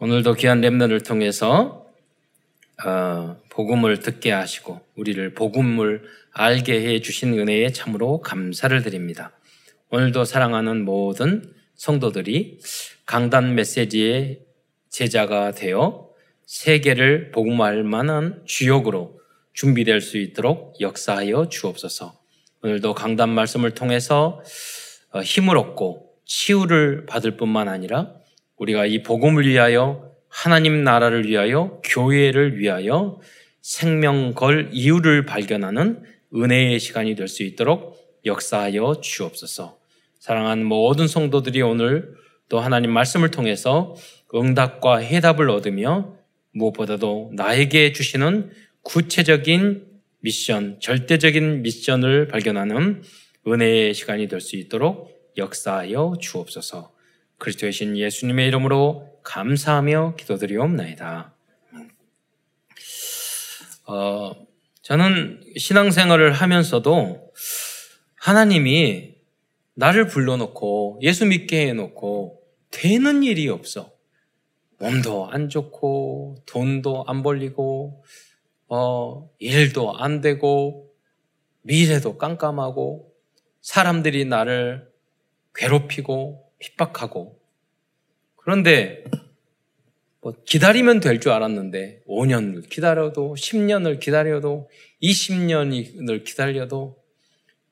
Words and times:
오늘도 0.00 0.34
귀한 0.34 0.60
렘너를 0.60 1.00
통해서 1.00 1.84
어, 2.86 3.36
복음을 3.50 3.98
듣게 3.98 4.30
하시고 4.30 4.80
우리를 4.94 5.34
복음을 5.34 6.04
알게 6.30 6.86
해 6.86 7.00
주신 7.00 7.36
은혜에 7.36 7.72
참으로 7.72 8.20
감사를 8.20 8.80
드립니다. 8.82 9.32
오늘도 9.90 10.24
사랑하는 10.24 10.84
모든 10.84 11.52
성도들이 11.74 12.60
강단 13.06 13.56
메시지의 13.56 14.38
제자가 14.88 15.50
되어 15.50 16.08
세계를 16.46 17.32
복음할 17.32 17.82
만한 17.82 18.42
주역으로 18.44 19.18
준비될 19.52 20.00
수 20.00 20.18
있도록 20.18 20.80
역사하여 20.80 21.48
주옵소서. 21.48 22.16
오늘도 22.62 22.94
강단 22.94 23.30
말씀을 23.30 23.74
통해서 23.74 24.40
어, 25.10 25.22
힘을 25.22 25.58
얻고 25.58 26.12
치유를 26.24 27.06
받을 27.06 27.36
뿐만 27.36 27.66
아니라 27.66 28.14
우리가 28.58 28.86
이 28.86 29.02
복음을 29.02 29.46
위하여 29.46 30.10
하나님 30.28 30.84
나라를 30.84 31.26
위하여 31.26 31.80
교회를 31.84 32.58
위하여 32.58 33.20
생명 33.60 34.34
걸 34.34 34.68
이유를 34.72 35.26
발견하는 35.26 36.02
은혜의 36.34 36.78
시간이 36.78 37.14
될 37.14 37.28
수 37.28 37.42
있도록 37.42 37.96
역사하여 38.24 39.00
주옵소서. 39.00 39.78
사랑하는 40.18 40.64
모든 40.66 41.06
성도들이 41.06 41.62
오늘 41.62 42.14
또 42.48 42.60
하나님 42.60 42.90
말씀을 42.92 43.30
통해서 43.30 43.94
응답과 44.34 44.98
해답을 44.98 45.48
얻으며 45.50 46.14
무엇보다도 46.52 47.30
나에게 47.34 47.92
주시는 47.92 48.50
구체적인 48.82 49.86
미션, 50.20 50.80
절대적인 50.80 51.62
미션을 51.62 52.28
발견하는 52.28 53.02
은혜의 53.46 53.94
시간이 53.94 54.28
될 54.28 54.40
수 54.40 54.56
있도록 54.56 55.16
역사하여 55.36 56.14
주옵소서. 56.20 56.92
그리스도의 57.38 57.72
신 57.72 57.96
예수님의 57.96 58.48
이름으로 58.48 59.20
감사하며 59.22 60.14
기도드리옵나이다. 60.16 61.34
어, 63.86 64.32
저는 64.82 65.42
신앙생활을 65.56 66.32
하면서도 66.32 67.32
하나님이 68.16 69.14
나를 69.74 70.08
불러놓고 70.08 70.98
예수 71.02 71.24
믿게 71.26 71.68
해놓고 71.68 72.42
되는 72.70 73.22
일이 73.22 73.48
없어. 73.48 73.92
몸도 74.78 75.30
안 75.30 75.48
좋고 75.48 76.36
돈도 76.46 77.04
안 77.06 77.22
벌리고 77.22 78.04
어, 78.68 79.30
일도 79.38 79.96
안 79.96 80.20
되고 80.20 80.90
미래도 81.62 82.18
깜깜하고 82.18 83.12
사람들이 83.60 84.24
나를 84.24 84.88
괴롭히고 85.54 86.47
핍박하고 86.58 87.38
그런데 88.36 89.04
뭐 90.20 90.34
기다리면 90.44 91.00
될 91.00 91.20
줄 91.20 91.32
알았는데 91.32 92.02
5년을 92.08 92.68
기다려도 92.68 93.34
10년을 93.36 94.00
기다려도 94.00 94.68
20년을 95.02 96.24
기다려도 96.24 96.96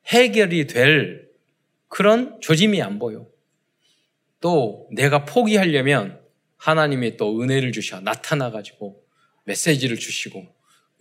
해결이 0.07 0.67
될 0.67 1.27
그런 1.89 2.39
조짐이 2.41 2.81
안 2.81 2.99
보여. 2.99 3.27
또 4.39 4.87
내가 4.91 5.25
포기하려면 5.25 6.21
하나님이 6.57 7.17
또 7.17 7.41
은혜를 7.41 7.71
주셔 7.71 7.99
나타나가지고 7.99 9.03
메시지를 9.45 9.97
주시고 9.97 10.45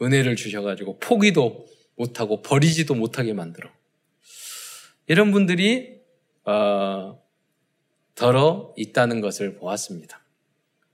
은혜를 0.02 0.36
주셔가지고 0.36 0.98
포기도 0.98 1.66
못하고 1.96 2.42
버리지도 2.42 2.94
못하게 2.94 3.32
만들어. 3.32 3.70
이런 5.06 5.32
분들이 5.32 6.00
어, 6.44 7.20
덜어 8.16 8.72
있다는 8.76 9.20
것을 9.20 9.54
보았습니다. 9.54 10.20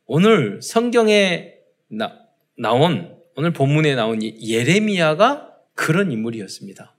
오늘 0.07 0.61
성경에 0.61 1.55
나, 1.89 2.19
나온 2.59 3.17
오늘 3.37 3.53
본문에 3.53 3.95
나온 3.95 4.23
예레미야가 4.23 5.57
그런 5.75 6.13
인물이었습니다. 6.13 6.95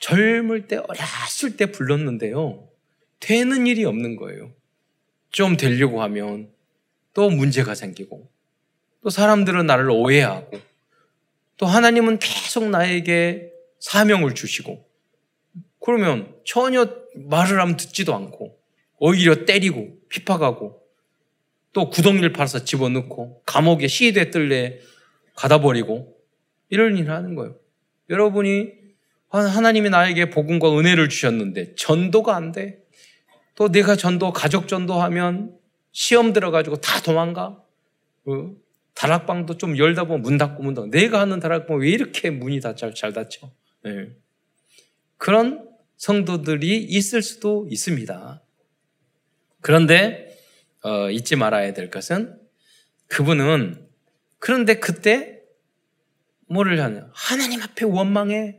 젊을 0.00 0.66
때 0.66 0.76
어렸을 0.76 1.56
때 1.56 1.66
불렀는데요. 1.66 2.68
되는 3.20 3.66
일이 3.66 3.84
없는 3.84 4.16
거예요. 4.16 4.52
좀 5.30 5.56
되려고 5.56 6.02
하면 6.02 6.50
또 7.14 7.30
문제가 7.30 7.74
생기고 7.74 8.28
또 9.02 9.10
사람들은 9.10 9.66
나를 9.66 9.88
오해하고 9.90 10.58
또 11.56 11.66
하나님은 11.66 12.18
계속 12.18 12.68
나에게 12.68 13.52
사명을 13.78 14.34
주시고 14.34 14.84
그러면 15.80 16.34
전혀 16.44 16.88
말을 17.14 17.60
하면 17.60 17.76
듣지도 17.76 18.14
않고 18.14 18.57
오히려 18.98 19.44
때리고 19.44 19.98
핍박하고 20.08 20.82
또 21.72 21.90
구덩이를 21.90 22.32
파서 22.32 22.64
집어넣고 22.64 23.42
감옥에 23.46 23.86
시대 23.86 24.30
뜰래 24.30 24.78
가다 25.34 25.60
버리고 25.60 26.16
이런 26.70 26.96
일을 26.96 27.14
하는 27.14 27.34
거예요. 27.34 27.56
여러분이 28.10 28.72
하나님이 29.28 29.90
나에게 29.90 30.30
복음과 30.30 30.76
은혜를 30.78 31.08
주셨는데 31.08 31.74
전도가 31.76 32.34
안 32.34 32.52
돼. 32.52 32.82
또 33.54 33.68
내가 33.70 33.96
전도 33.96 34.32
가족 34.32 34.68
전도하면 34.68 35.54
시험 35.92 36.32
들어가지고 36.32 36.76
다 36.76 37.00
도망가. 37.02 37.62
어? 38.24 38.50
다락방도 38.94 39.58
좀 39.58 39.78
열다 39.78 40.04
보면 40.04 40.22
문 40.22 40.38
닫고 40.38 40.62
문 40.62 40.74
닫고 40.74 40.90
내가 40.90 41.20
하는 41.20 41.38
다락방 41.38 41.78
왜 41.78 41.90
이렇게 41.90 42.30
문이 42.30 42.60
다잘잘 42.60 43.12
닫혀? 43.12 43.50
네. 43.84 44.10
그런 45.18 45.68
성도들이 45.96 46.78
있을 46.82 47.22
수도 47.22 47.66
있습니다. 47.70 48.42
그런데 49.60 50.38
어, 50.82 51.10
잊지 51.10 51.36
말아야 51.36 51.72
될 51.72 51.90
것은 51.90 52.38
그분은 53.08 53.86
그런데 54.38 54.78
그때 54.78 55.38
뭐를 56.48 56.80
하냐? 56.82 57.10
하나님 57.12 57.62
앞에 57.62 57.84
원망해. 57.84 58.58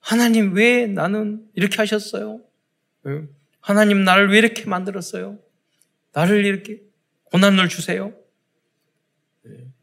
하나님 0.00 0.54
왜 0.54 0.86
나는 0.86 1.44
이렇게 1.54 1.76
하셨어요? 1.78 2.40
하나님 3.60 4.04
나를 4.04 4.30
왜 4.30 4.38
이렇게 4.38 4.64
만들었어요? 4.66 5.38
나를 6.12 6.44
이렇게 6.44 6.80
고난을 7.24 7.68
주세요? 7.68 8.12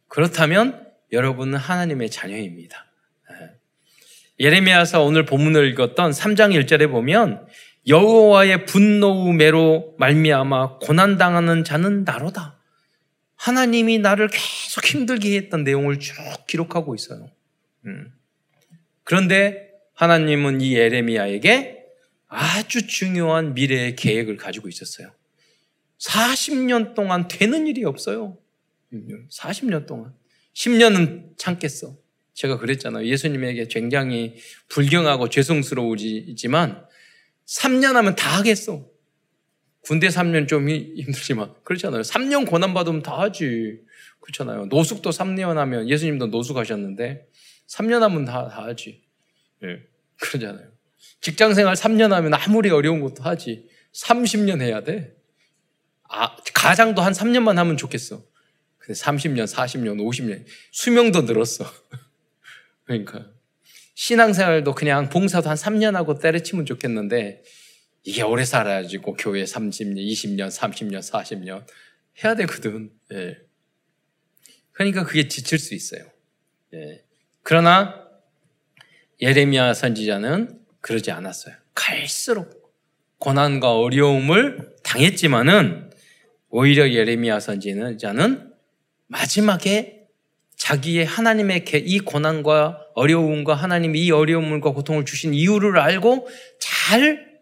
그렇다면 0.07 0.87
여러분은 1.11 1.57
하나님의 1.57 2.09
자녀입니다. 2.09 2.85
예레미야서 4.39 5.03
오늘 5.03 5.25
본문을 5.25 5.67
읽었던 5.71 6.11
3장 6.11 6.55
1절에 6.65 6.89
보면 6.89 7.45
여호와의 7.87 8.65
분노우매로 8.65 9.95
말미암아 9.97 10.79
고난 10.79 11.17
당하는 11.17 11.63
자는 11.63 12.03
나로다. 12.03 12.59
하나님이 13.35 13.97
나를 13.99 14.29
계속 14.29 14.85
힘들게 14.85 15.35
했던 15.35 15.63
내용을 15.63 15.99
쭉 15.99 16.13
기록하고 16.47 16.93
있어요. 16.93 17.31
음. 17.85 18.13
그런데 19.03 19.71
하나님은 19.93 20.61
이 20.61 20.75
예레미야에게 20.75 21.85
아주 22.27 22.87
중요한 22.87 23.55
미래의 23.55 23.95
계획을 23.95 24.37
가지고 24.37 24.69
있었어요. 24.69 25.11
40년 25.97 26.93
동안 26.95 27.27
되는 27.27 27.67
일이 27.67 27.83
없어요. 27.83 28.37
40년 28.91 29.87
동안. 29.87 30.13
10년은 30.53 31.37
참겠어. 31.37 31.95
제가 32.33 32.57
그랬잖아요. 32.57 33.05
예수님에게 33.05 33.67
굉장히 33.67 34.35
불경하고 34.69 35.29
죄송스러우지만 35.29 36.85
3년 37.59 37.93
하면 37.93 38.15
다 38.15 38.37
하겠어. 38.37 38.85
군대 39.81 40.07
3년 40.07 40.47
좀 40.47 40.69
힘들지만 40.69 41.53
그렇잖아요. 41.63 42.01
3년 42.01 42.47
고난 42.47 42.73
받으면 42.73 43.01
다 43.01 43.19
하지. 43.19 43.81
그렇잖아요. 44.21 44.67
노숙도 44.67 45.09
3년 45.09 45.55
하면 45.55 45.89
예수님도 45.89 46.27
노숙하셨는데 46.27 47.27
3년 47.67 47.99
하면 47.99 48.25
다, 48.25 48.47
다 48.47 48.65
하지. 48.65 49.03
예. 49.63 49.81
그러잖아요. 50.19 50.67
직장 51.19 51.53
생활 51.53 51.75
3년 51.75 52.09
하면 52.09 52.33
아무리 52.33 52.69
어려운 52.69 53.01
것도 53.01 53.23
하지. 53.23 53.67
30년 53.93 54.61
해야 54.61 54.83
돼. 54.83 55.15
아, 56.03 56.35
가장도 56.53 57.01
한 57.01 57.13
3년만 57.13 57.55
하면 57.55 57.75
좋겠어. 57.77 58.23
근데 58.77 58.93
30년, 58.93 59.45
40년, 59.45 59.97
50년 59.97 60.45
수명도 60.71 61.23
늘었어. 61.23 61.65
그러니까 62.85 63.31
신앙생활도 63.93 64.73
그냥 64.73 65.09
봉사도 65.09 65.49
한 65.49 65.57
3년 65.57 65.93
하고 65.93 66.17
때려치면 66.17 66.65
좋겠는데 66.65 67.43
이게 68.03 68.23
오래 68.23 68.43
살아야지고 68.45 69.13
교회 69.13 69.43
30년, 69.43 69.97
20년, 69.97 70.49
30년, 70.49 70.99
40년 70.99 71.65
해야 72.23 72.35
되거든. 72.35 72.91
예. 73.13 73.37
그러니까 74.71 75.03
그게 75.03 75.27
지칠 75.27 75.59
수 75.59 75.75
있어요. 75.75 76.05
예. 76.73 77.03
그러나 77.43 78.07
예레미야 79.21 79.73
선지자는 79.73 80.59
그러지 80.81 81.11
않았어요. 81.11 81.55
갈수록 81.75 82.73
고난과 83.19 83.77
어려움을 83.77 84.75
당했지만은 84.83 85.91
오히려 86.49 86.89
예레미야 86.89 87.39
선지자는 87.39 88.51
마지막에 89.07 90.00
자기의 90.61 91.05
하나님의 91.05 91.65
이 91.85 91.99
고난과 91.99 92.89
어려움과 92.93 93.55
하나님이 93.55 94.05
이 94.05 94.11
어려움과 94.11 94.73
고통을 94.73 95.05
주신 95.05 95.33
이유를 95.33 95.79
알고 95.79 96.29
잘 96.59 97.41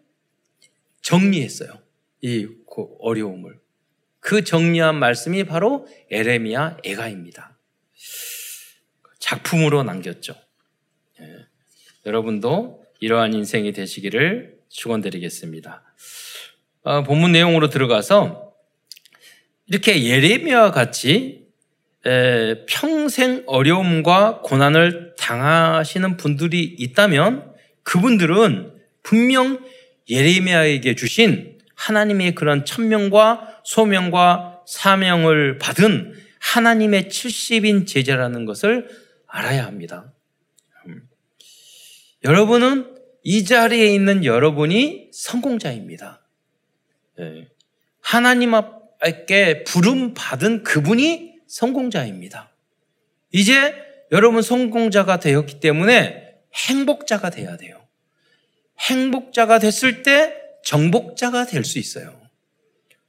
정리했어요. 1.02 1.70
이 2.22 2.48
어려움을. 2.98 3.58
그 4.20 4.42
정리한 4.42 4.98
말씀이 4.98 5.44
바로 5.44 5.86
에레미야 6.10 6.78
애가입니다. 6.82 7.58
작품으로 9.18 9.82
남겼죠. 9.82 10.34
예. 11.20 11.24
여러분도 12.06 12.82
이러한 13.00 13.34
인생이 13.34 13.72
되시기를 13.72 14.60
축원드리겠습니다. 14.70 15.82
어, 16.84 17.02
본문 17.02 17.32
내용으로 17.32 17.68
들어가서 17.68 18.54
이렇게 19.66 20.04
예레미야와 20.04 20.70
같이 20.70 21.39
에, 22.06 22.64
평생 22.66 23.42
어려움과 23.46 24.40
고난을 24.42 25.14
당하시는 25.18 26.16
분들이 26.16 26.62
있다면 26.62 27.52
그분들은 27.82 28.72
분명 29.02 29.60
예레미야에게 30.08 30.94
주신 30.94 31.58
하나님의 31.74 32.34
그런 32.34 32.64
천명과 32.64 33.62
소명과 33.64 34.62
사명을 34.66 35.58
받은 35.58 36.14
하나님의 36.40 37.04
70인 37.04 37.86
제자라는 37.86 38.44
것을 38.44 38.88
알아야 39.26 39.66
합니다. 39.66 40.12
음. 40.86 41.02
여러분은 42.24 42.96
이 43.22 43.44
자리에 43.44 43.86
있는 43.94 44.24
여러분이 44.24 45.10
성공자입니다. 45.12 46.26
예. 47.20 47.48
하나님 48.00 48.54
앞에 48.54 49.64
부름 49.64 50.14
받은 50.14 50.64
그분이 50.64 51.29
성공자입니다. 51.50 52.48
이제 53.32 53.74
여러분 54.12 54.40
성공자가 54.40 55.18
되었기 55.18 55.58
때문에 55.58 56.36
행복자가 56.54 57.30
돼야 57.30 57.56
돼요. 57.56 57.80
행복자가 58.78 59.58
됐을 59.58 60.02
때 60.04 60.34
정복자가 60.64 61.46
될 61.46 61.64
수 61.64 61.78
있어요. 61.78 62.18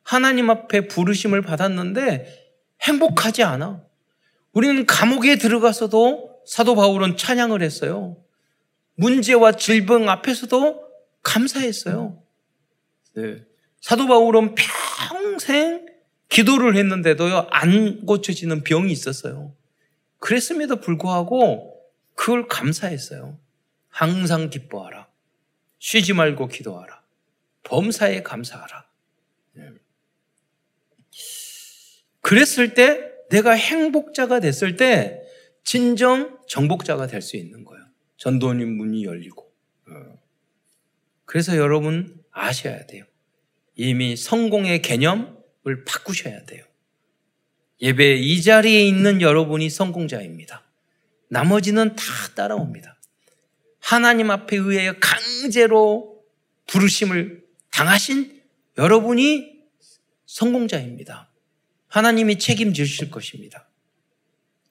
하나님 0.03 0.49
앞에 0.49 0.87
부르심을 0.87 1.43
받았는데 1.43 2.49
행복하지 2.81 3.43
않아. 3.43 3.83
우리는 4.53 4.85
감옥에 4.87 5.37
들어가서도 5.37 6.41
사도 6.47 6.75
바울은 6.75 7.17
찬양을 7.17 7.61
했어요. 7.61 8.17
문제와 8.95 9.53
질병 9.53 10.09
앞에서도 10.09 10.83
감사했어요. 11.21 12.21
네. 13.15 13.43
사도 13.79 14.07
바울은 14.07 14.55
평생 14.55 15.90
기도를 16.31 16.77
했는데도요, 16.77 17.47
안 17.51 18.05
고쳐지는 18.05 18.63
병이 18.63 18.89
있었어요. 18.89 19.53
그랬음에도 20.19 20.77
불구하고 20.77 21.77
그걸 22.15 22.47
감사했어요. 22.47 23.37
항상 23.89 24.49
기뻐하라. 24.49 25.09
쉬지 25.79 26.13
말고 26.13 26.47
기도하라. 26.47 27.01
범사에 27.63 28.23
감사하라. 28.23 28.85
네. 29.53 29.69
그랬을 32.21 32.75
때 32.75 33.11
내가 33.29 33.51
행복자가 33.51 34.39
됐을 34.39 34.77
때 34.77 35.21
진정 35.65 36.39
정복자가 36.47 37.07
될 37.07 37.21
수 37.21 37.35
있는 37.35 37.65
거예요. 37.65 37.83
전도님 38.15 38.77
문이 38.77 39.03
열리고. 39.03 39.51
어. 39.89 40.19
그래서 41.25 41.57
여러분 41.57 42.23
아셔야 42.31 42.85
돼요. 42.85 43.03
이미 43.75 44.15
성공의 44.15 44.81
개념을 44.81 45.40
바꾸셔야 45.85 46.45
돼요. 46.45 46.63
예배 47.81 48.15
이 48.15 48.41
자리에 48.41 48.85
있는 48.85 49.21
여러분이 49.21 49.69
성공자입니다. 49.69 50.63
나머지는 51.29 51.95
다 51.95 52.03
따라옵니다. 52.35 52.99
하나님 53.79 54.29
앞에 54.29 54.57
의해 54.57 54.93
강제로 54.99 56.21
부르심을 56.67 57.43
당하신 57.71 58.41
여러분이 58.77 59.51
성공자입니다. 60.25 61.29
하나님이 61.87 62.39
책임지실 62.39 63.11
것입니다. 63.11 63.67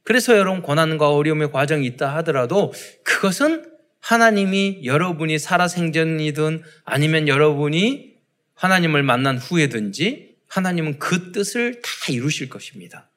그래서 0.03 0.37
여러분 0.37 0.63
고난과 0.63 1.11
어려움의 1.11 1.53
과정이 1.53 1.87
있다 1.87 2.15
하더라도 2.17 2.73
그것은 3.05 3.71
하나님이 4.01 4.81
여러분이 4.85 5.39
살아생전이든 5.39 6.63
아니면 6.85 7.29
여러분이 7.29 8.15
하나님을 8.55 9.03
만난 9.03 9.37
후에든지 9.39 10.30
하나님은 10.51 10.99
그 10.99 11.33
뜻을 11.33 11.81
다 11.81 11.91
이루실 12.13 12.49
것입니다. 12.49 13.09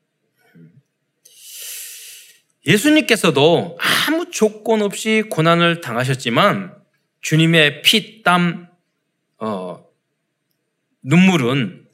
예수님께서도 2.65 3.77
아무 3.79 4.29
조건 4.29 4.81
없이 4.81 5.23
고난을 5.29 5.81
당하셨지만 5.81 6.73
주님의 7.21 7.81
피, 7.81 8.21
땀, 8.23 8.67
어, 9.39 9.83
눈물은 11.01 11.85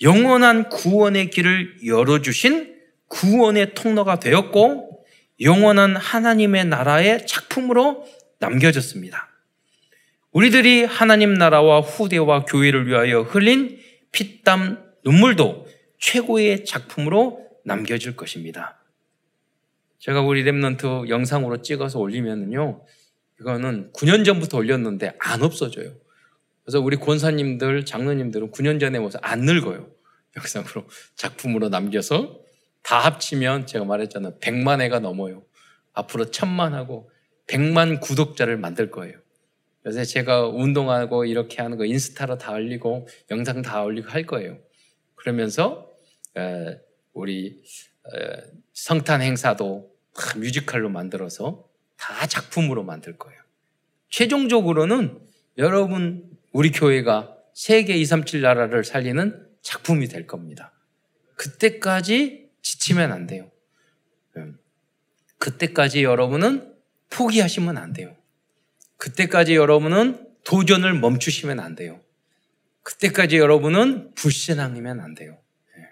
영원한 0.00 0.68
구원의 0.68 1.30
길을 1.30 1.86
열어주신 1.86 2.74
구원의 3.08 3.74
통로가 3.74 4.18
되었고 4.18 5.04
영원한 5.40 5.96
하나님의 5.96 6.64
나라의 6.64 7.26
작품으로 7.26 8.08
남겨졌습니다. 8.38 9.28
우리들이 10.32 10.84
하나님 10.84 11.34
나라와 11.34 11.80
후대와 11.80 12.46
교회를 12.46 12.86
위하여 12.86 13.20
흘린 13.20 13.81
피땀 14.12 14.92
눈물도 15.04 15.66
최고의 15.98 16.64
작품으로 16.64 17.46
남겨질 17.64 18.16
것입니다. 18.16 18.78
제가 19.98 20.20
우리 20.20 20.44
랩런트 20.44 21.08
영상으로 21.08 21.62
찍어서 21.62 21.98
올리면은요, 21.98 22.84
이거는 23.40 23.92
9년 23.92 24.24
전부터 24.24 24.58
올렸는데 24.58 25.14
안 25.18 25.42
없어져요. 25.42 25.94
그래서 26.64 26.80
우리 26.80 26.96
권사님들, 26.96 27.84
장로님들은 27.84 28.50
9년 28.52 28.80
전에 28.80 28.98
모서 28.98 29.18
안 29.22 29.40
늙어요. 29.40 29.88
영상으로 30.36 30.88
작품으로 31.14 31.68
남겨서 31.68 32.40
다 32.82 32.98
합치면 32.98 33.66
제가 33.66 33.84
말했잖아요. 33.84 34.38
100만 34.40 34.80
회가 34.80 34.98
넘어요. 34.98 35.44
앞으로 35.92 36.30
천만 36.30 36.74
하고 36.74 37.10
100만 37.46 38.00
구독자를 38.00 38.56
만들 38.56 38.90
거예요. 38.90 39.21
그래서 39.82 40.04
제가 40.04 40.48
운동하고 40.48 41.24
이렇게 41.24 41.60
하는 41.60 41.76
거 41.76 41.84
인스타로 41.84 42.38
다 42.38 42.52
올리고 42.52 43.08
영상 43.30 43.62
다 43.62 43.82
올리고 43.82 44.08
할 44.08 44.24
거예요. 44.24 44.58
그러면서 45.16 45.90
우리 47.12 47.62
성탄 48.72 49.22
행사도 49.22 49.92
뮤지컬로 50.36 50.88
만들어서 50.88 51.68
다 51.96 52.26
작품으로 52.26 52.84
만들 52.84 53.16
거예요. 53.18 53.40
최종적으로는 54.08 55.18
여러분 55.58 56.30
우리 56.52 56.70
교회가 56.70 57.36
세계 57.54 57.96
237 57.96 58.40
나라를 58.40 58.84
살리는 58.84 59.48
작품이 59.62 60.06
될 60.08 60.26
겁니다. 60.26 60.72
그때까지 61.36 62.50
지치면 62.62 63.10
안 63.12 63.26
돼요. 63.26 63.50
음. 64.36 64.58
그때까지 65.38 66.04
여러분은 66.04 66.74
포기하시면 67.10 67.76
안 67.76 67.92
돼요. 67.92 68.16
그때까지 69.02 69.56
여러분은 69.56 70.24
도전을 70.44 70.94
멈추시면 70.94 71.58
안 71.58 71.74
돼요. 71.74 72.00
그때까지 72.84 73.36
여러분은 73.36 74.14
불신앙이면 74.14 75.00
안 75.00 75.14
돼요. 75.14 75.38
예. 75.76 75.82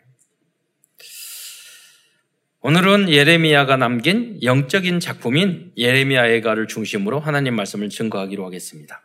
오늘은 2.60 3.10
예레미야가 3.10 3.76
남긴 3.78 4.40
영적인 4.44 5.00
작품인 5.00 5.72
예레미야 5.76 6.30
예가를 6.30 6.68
중심으로 6.68 7.18
하나님 7.18 7.56
말씀을 7.56 7.88
증거하기로 7.88 8.46
하겠습니다. 8.46 9.02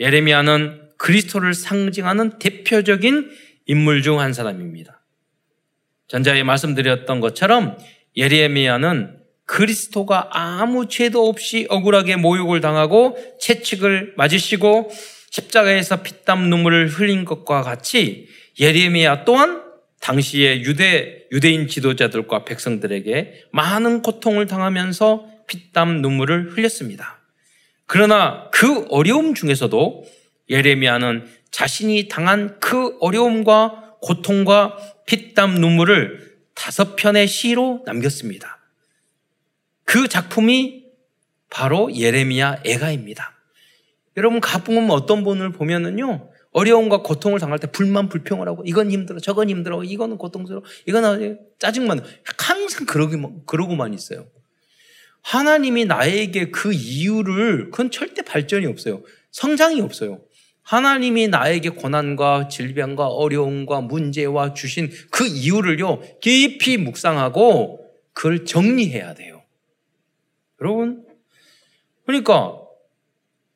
예레미야는 0.00 0.90
그리스도를 0.98 1.54
상징하는 1.54 2.38
대표적인 2.38 3.30
인물 3.64 4.02
중 4.02 4.18
한 4.18 4.34
사람입니다. 4.34 5.02
전자에 6.08 6.42
말씀드렸던 6.42 7.20
것처럼 7.20 7.78
예레미야는 8.18 9.19
그리스도가 9.50 10.28
아무 10.30 10.86
죄도 10.86 11.28
없이 11.28 11.66
억울하게 11.68 12.14
모욕을 12.14 12.60
당하고 12.60 13.18
채찍을 13.40 14.14
맞으시고 14.16 14.92
십자가에서 15.30 16.02
피땀 16.02 16.48
눈물을 16.48 16.86
흘린 16.86 17.24
것과 17.24 17.62
같이 17.62 18.28
예레미야 18.60 19.24
또한 19.24 19.64
당시의 20.00 20.62
유대 20.62 21.24
유대인 21.32 21.66
지도자들과 21.66 22.44
백성들에게 22.44 23.46
많은 23.50 24.02
고통을 24.02 24.46
당하면서 24.46 25.26
피땀 25.48 26.00
눈물을 26.00 26.52
흘렸습니다. 26.52 27.18
그러나 27.86 28.48
그 28.52 28.86
어려움 28.88 29.34
중에서도 29.34 30.04
예레미야는 30.48 31.26
자신이 31.50 32.06
당한 32.06 32.60
그 32.60 32.96
어려움과 33.00 33.96
고통과 34.00 34.76
피땀 35.06 35.56
눈물을 35.56 36.36
다섯 36.54 36.94
편의 36.94 37.26
시로 37.26 37.82
남겼습니다. 37.84 38.59
그 39.90 40.06
작품이 40.06 40.84
바로 41.50 41.92
예레미야 41.92 42.62
애가입니다. 42.64 43.36
여러분 44.16 44.40
가보면 44.40 44.88
어떤 44.92 45.24
분을 45.24 45.50
보면은요 45.50 46.30
어려움과 46.52 47.02
고통을 47.02 47.40
당할 47.40 47.58
때 47.58 47.66
불만 47.66 48.08
불평을 48.08 48.46
하고 48.46 48.62
이건 48.64 48.92
힘들어 48.92 49.18
저건 49.18 49.50
힘들어 49.50 49.82
이거는 49.82 50.16
고통스러워 50.16 50.62
이건 50.86 51.40
짜증만 51.58 52.04
항상 52.38 52.86
그러기만 52.86 53.42
그러고만 53.46 53.92
있어요. 53.92 54.28
하나님이 55.22 55.86
나에게 55.86 56.52
그 56.52 56.72
이유를 56.72 57.72
그건 57.72 57.90
절대 57.90 58.22
발전이 58.22 58.66
없어요. 58.66 59.02
성장이 59.32 59.80
없어요. 59.80 60.20
하나님이 60.62 61.26
나에게 61.26 61.70
고난과 61.70 62.46
질병과 62.46 63.08
어려움과 63.08 63.80
문제와 63.80 64.54
주신 64.54 64.92
그 65.10 65.26
이유를요, 65.26 66.20
깊이 66.20 66.76
묵상하고 66.76 67.90
그걸 68.12 68.44
정리해야 68.44 69.14
돼요. 69.14 69.39
여러분, 70.60 71.06
그러니까 72.06 72.60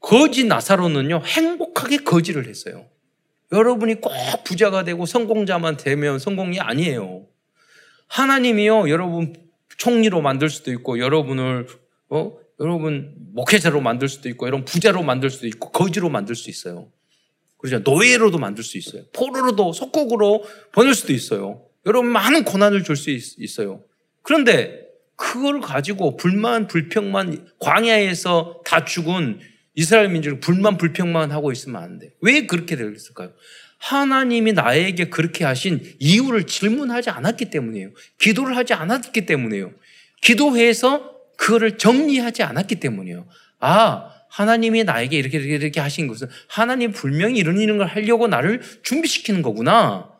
거지 0.00 0.44
나사로는요, 0.44 1.22
행복하게 1.24 1.98
거지를 1.98 2.46
했어요. 2.48 2.86
여러분이 3.52 4.00
꼭 4.00 4.12
부자가 4.44 4.84
되고 4.84 5.06
성공자만 5.06 5.76
되면 5.76 6.18
성공이 6.18 6.60
아니에요. 6.60 7.26
하나님이요, 8.08 8.90
여러분 8.90 9.34
총리로 9.76 10.20
만들 10.22 10.48
수도 10.48 10.70
있고, 10.72 10.98
여러분을, 10.98 11.66
어? 12.10 12.36
여러분 12.60 13.14
목회자로 13.32 13.80
만들 13.80 14.08
수도 14.08 14.28
있고, 14.28 14.46
여러분 14.46 14.64
부자로 14.64 15.02
만들 15.02 15.30
수도 15.30 15.46
있고, 15.46 15.70
거지로 15.70 16.08
만들 16.10 16.34
수 16.34 16.50
있어요. 16.50 16.90
그렇죠. 17.58 17.78
노예로도 17.78 18.38
만들 18.38 18.62
수 18.62 18.76
있어요. 18.76 19.04
포로로도 19.12 19.72
속국으로 19.72 20.44
보낼 20.72 20.94
수도 20.94 21.12
있어요. 21.14 21.62
여러분 21.86 22.10
많은 22.10 22.44
고난을 22.44 22.84
줄 22.84 22.96
수 22.96 23.10
있어요. 23.10 23.82
그런데 24.22 24.83
그걸 25.16 25.60
가지고 25.60 26.16
불만, 26.16 26.66
불평만 26.66 27.46
광야에서 27.58 28.62
다 28.64 28.84
죽은 28.84 29.40
이스라엘 29.74 30.08
민족이 30.08 30.40
불만, 30.40 30.76
불평만 30.76 31.32
하고 31.32 31.52
있으면 31.52 31.82
안 31.82 31.98
돼. 31.98 32.10
왜 32.20 32.46
그렇게 32.46 32.76
됐을까요? 32.76 33.32
하나님이 33.78 34.52
나에게 34.52 35.10
그렇게 35.10 35.44
하신 35.44 35.82
이유를 35.98 36.46
질문하지 36.46 37.10
않았기 37.10 37.50
때문이에요. 37.50 37.90
기도를 38.18 38.56
하지 38.56 38.72
않았기 38.72 39.26
때문이에요. 39.26 39.72
기도해서 40.22 41.14
그거를 41.36 41.76
정리하지 41.76 42.42
않았기 42.42 42.76
때문이에요. 42.76 43.26
아, 43.60 44.10
하나님이 44.30 44.84
나에게 44.84 45.18
이렇게 45.18 45.38
이렇게, 45.38 45.54
이렇게 45.54 45.80
하신 45.80 46.06
것은 46.06 46.28
하나님 46.48 46.92
분명히 46.92 47.38
이런 47.38 47.58
이런 47.60 47.78
걸 47.78 47.86
하려고 47.86 48.26
나를 48.26 48.62
준비시키는 48.82 49.42
거구나. 49.42 50.10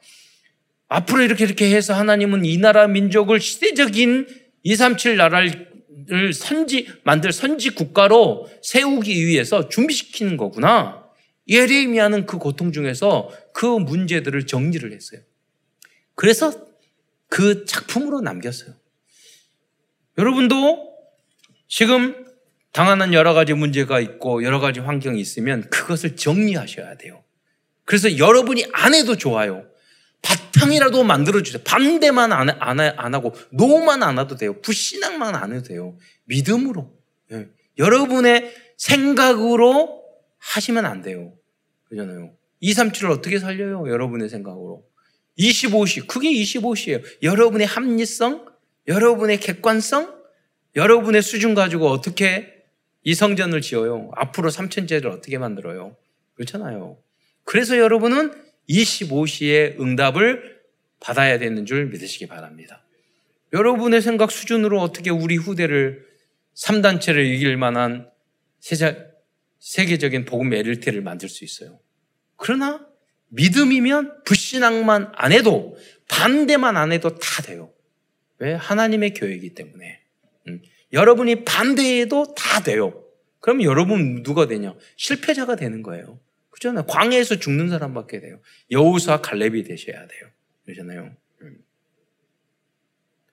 앞으로 0.88 1.22
이렇게 1.22 1.44
이렇게 1.44 1.74
해서 1.74 1.94
하나님은 1.94 2.44
이 2.44 2.58
나라 2.58 2.86
민족을 2.86 3.40
시대적인 3.40 4.26
237 4.64 5.16
나라를 5.16 6.32
선지 6.34 6.88
만들 7.04 7.32
선지 7.32 7.70
국가로 7.70 8.50
세우기 8.62 9.26
위해서 9.26 9.68
준비시키는 9.68 10.36
거구나. 10.36 11.04
예레미야는 11.48 12.26
그 12.26 12.38
고통 12.38 12.72
중에서 12.72 13.30
그 13.52 13.66
문제들을 13.66 14.46
정리를 14.46 14.92
했어요. 14.92 15.20
그래서 16.14 16.52
그 17.28 17.64
작품으로 17.66 18.20
남겼어요. 18.20 18.74
여러분도 20.18 20.94
지금 21.68 22.24
당하는 22.72 23.12
여러 23.12 23.34
가지 23.34 23.52
문제가 23.52 24.00
있고 24.00 24.42
여러 24.42 24.60
가지 24.60 24.80
환경이 24.80 25.20
있으면 25.20 25.68
그것을 25.70 26.16
정리하셔야 26.16 26.96
돼요. 26.96 27.22
그래서 27.84 28.16
여러분이 28.16 28.66
안 28.72 28.94
해도 28.94 29.16
좋아요. 29.16 29.66
바탕이라도 30.24 31.04
만들어주세요. 31.04 31.62
반대만 31.64 32.32
안, 32.32 32.50
안, 32.50 32.80
안 32.80 33.14
하고, 33.14 33.34
노만 33.50 34.02
안 34.02 34.18
해도 34.18 34.36
돼요. 34.36 34.60
불신앙만 34.60 35.34
안 35.34 35.52
해도 35.52 35.68
돼요. 35.68 35.96
믿음으로. 36.24 36.90
예. 37.32 37.48
여러분의 37.78 38.54
생각으로 38.76 40.02
하시면 40.38 40.86
안 40.86 41.02
돼요. 41.02 41.34
그잖아요. 41.88 42.32
237을 42.62 43.10
어떻게 43.10 43.38
살려요? 43.38 43.88
여러분의 43.88 44.28
생각으로. 44.28 44.84
25시, 45.38 46.06
그게 46.06 46.30
25시예요. 46.30 47.02
여러분의 47.22 47.66
합리성, 47.66 48.46
여러분의 48.86 49.40
객관성, 49.40 50.14
여러분의 50.76 51.22
수준 51.22 51.54
가지고 51.54 51.88
어떻게 51.88 52.52
이 53.02 53.14
성전을 53.14 53.60
지어요? 53.60 54.10
앞으로 54.16 54.50
3천제를 54.50 55.06
어떻게 55.06 55.38
만들어요? 55.38 55.96
그렇잖아요. 56.34 56.96
그래서 57.44 57.78
여러분은 57.78 58.43
25시의 58.68 59.80
응답을 59.80 60.60
받아야 61.00 61.38
되는 61.38 61.66
줄 61.66 61.86
믿으시기 61.86 62.26
바랍니다. 62.26 62.84
여러분의 63.52 64.02
생각 64.02 64.30
수준으로 64.30 64.80
어떻게 64.80 65.10
우리 65.10 65.36
후대를 65.36 66.04
3단체를 66.54 67.24
이길 67.24 67.56
만한 67.56 68.10
세계적인 69.58 70.24
복음 70.24 70.52
LT를 70.52 71.02
만들 71.02 71.28
수 71.28 71.44
있어요. 71.44 71.78
그러나 72.36 72.86
믿음이면 73.28 74.24
불신앙만 74.24 75.12
안 75.14 75.32
해도 75.32 75.76
반대만 76.08 76.76
안 76.76 76.92
해도 76.92 77.16
다 77.16 77.42
돼요. 77.42 77.72
왜? 78.38 78.54
하나님의 78.54 79.14
교회이기 79.14 79.54
때문에. 79.54 80.00
음. 80.48 80.62
여러분이 80.92 81.44
반대해도 81.44 82.34
다 82.34 82.62
돼요. 82.62 83.04
그럼 83.40 83.62
여러분 83.62 84.22
누가 84.22 84.46
되냐? 84.46 84.74
실패자가 84.96 85.56
되는 85.56 85.82
거예요. 85.82 86.18
그렇잖아요. 86.54 86.86
광해에서 86.86 87.40
죽는 87.40 87.68
사람밖에 87.68 88.20
돼요. 88.20 88.40
여우수와 88.70 89.20
갈렙이 89.20 89.64
되셔야 89.64 90.06
돼요. 90.06 90.30
그러잖아요. 90.64 91.10
음. 91.42 91.64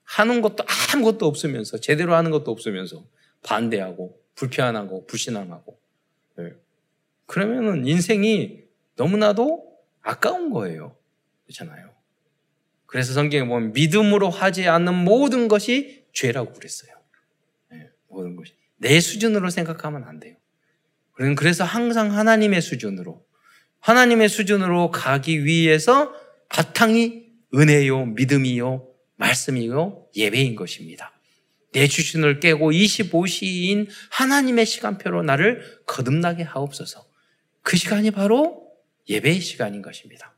하는 0.04 0.42
것도 0.42 0.66
아무것도 0.94 1.28
없으면서 1.28 1.80
제대로 1.80 2.16
하는 2.16 2.32
것도 2.32 2.52
없으면서 2.52 3.06
반대하고 3.44 4.20
불편하고 4.36 5.06
불신앙하고 5.06 5.80
네. 6.38 6.54
그러면은 7.28 7.86
인생이 7.86 8.64
너무나도 8.96 9.72
아까운 10.02 10.50
거예요. 10.50 10.98
그렇잖아요. 11.44 11.92
그래서 12.88 13.14
성경에 13.14 13.48
보면 13.48 13.74
믿음으로 13.74 14.30
하지 14.32 14.68
않는 14.68 14.96
모든 14.96 15.48
것이 15.48 16.08
죄라고 16.12 16.54
그랬어요. 16.54 16.92
네. 17.70 17.88
모든 18.08 18.36
것이 18.36 18.54
내 18.78 19.00
수준으로 19.00 19.52
생각하면 19.52 20.06
안 20.06 20.20
돼요. 20.20 20.36
그래서 21.36 21.64
항상 21.64 22.16
하나님의 22.16 22.62
수준으로, 22.62 23.24
하나님의 23.80 24.30
수준으로 24.30 24.92
가기 24.92 25.46
위해서 25.46 26.14
바탕이 26.50 27.24
은혜요, 27.54 28.06
믿음이요, 28.08 28.88
말씀이요, 29.18 30.08
예배인 30.16 30.56
것입니다. 30.56 31.14
내 31.74 31.88
주신을 31.88 32.40
깨고 32.40 32.72
25시인 32.72 33.88
하나님의 34.10 34.66
시간표로 34.66 35.24
나를 35.24 35.82
거듭나게 35.86 36.44
하옵소서. 36.44 37.08
그 37.62 37.78
시간이 37.78 38.12
바로 38.12 38.68
예배의 39.08 39.40
시간인 39.40 39.82
것입니다. 39.82 40.36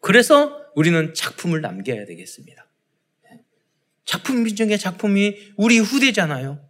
그래서 0.00 0.56
우리는 0.74 1.12
작품을 1.12 1.60
남겨야 1.60 2.06
되겠습니다. 2.06 2.66
작품 4.04 4.46
중에 4.46 4.78
작품이 4.78 5.52
우리 5.56 5.78
후대잖아요. 5.78 6.66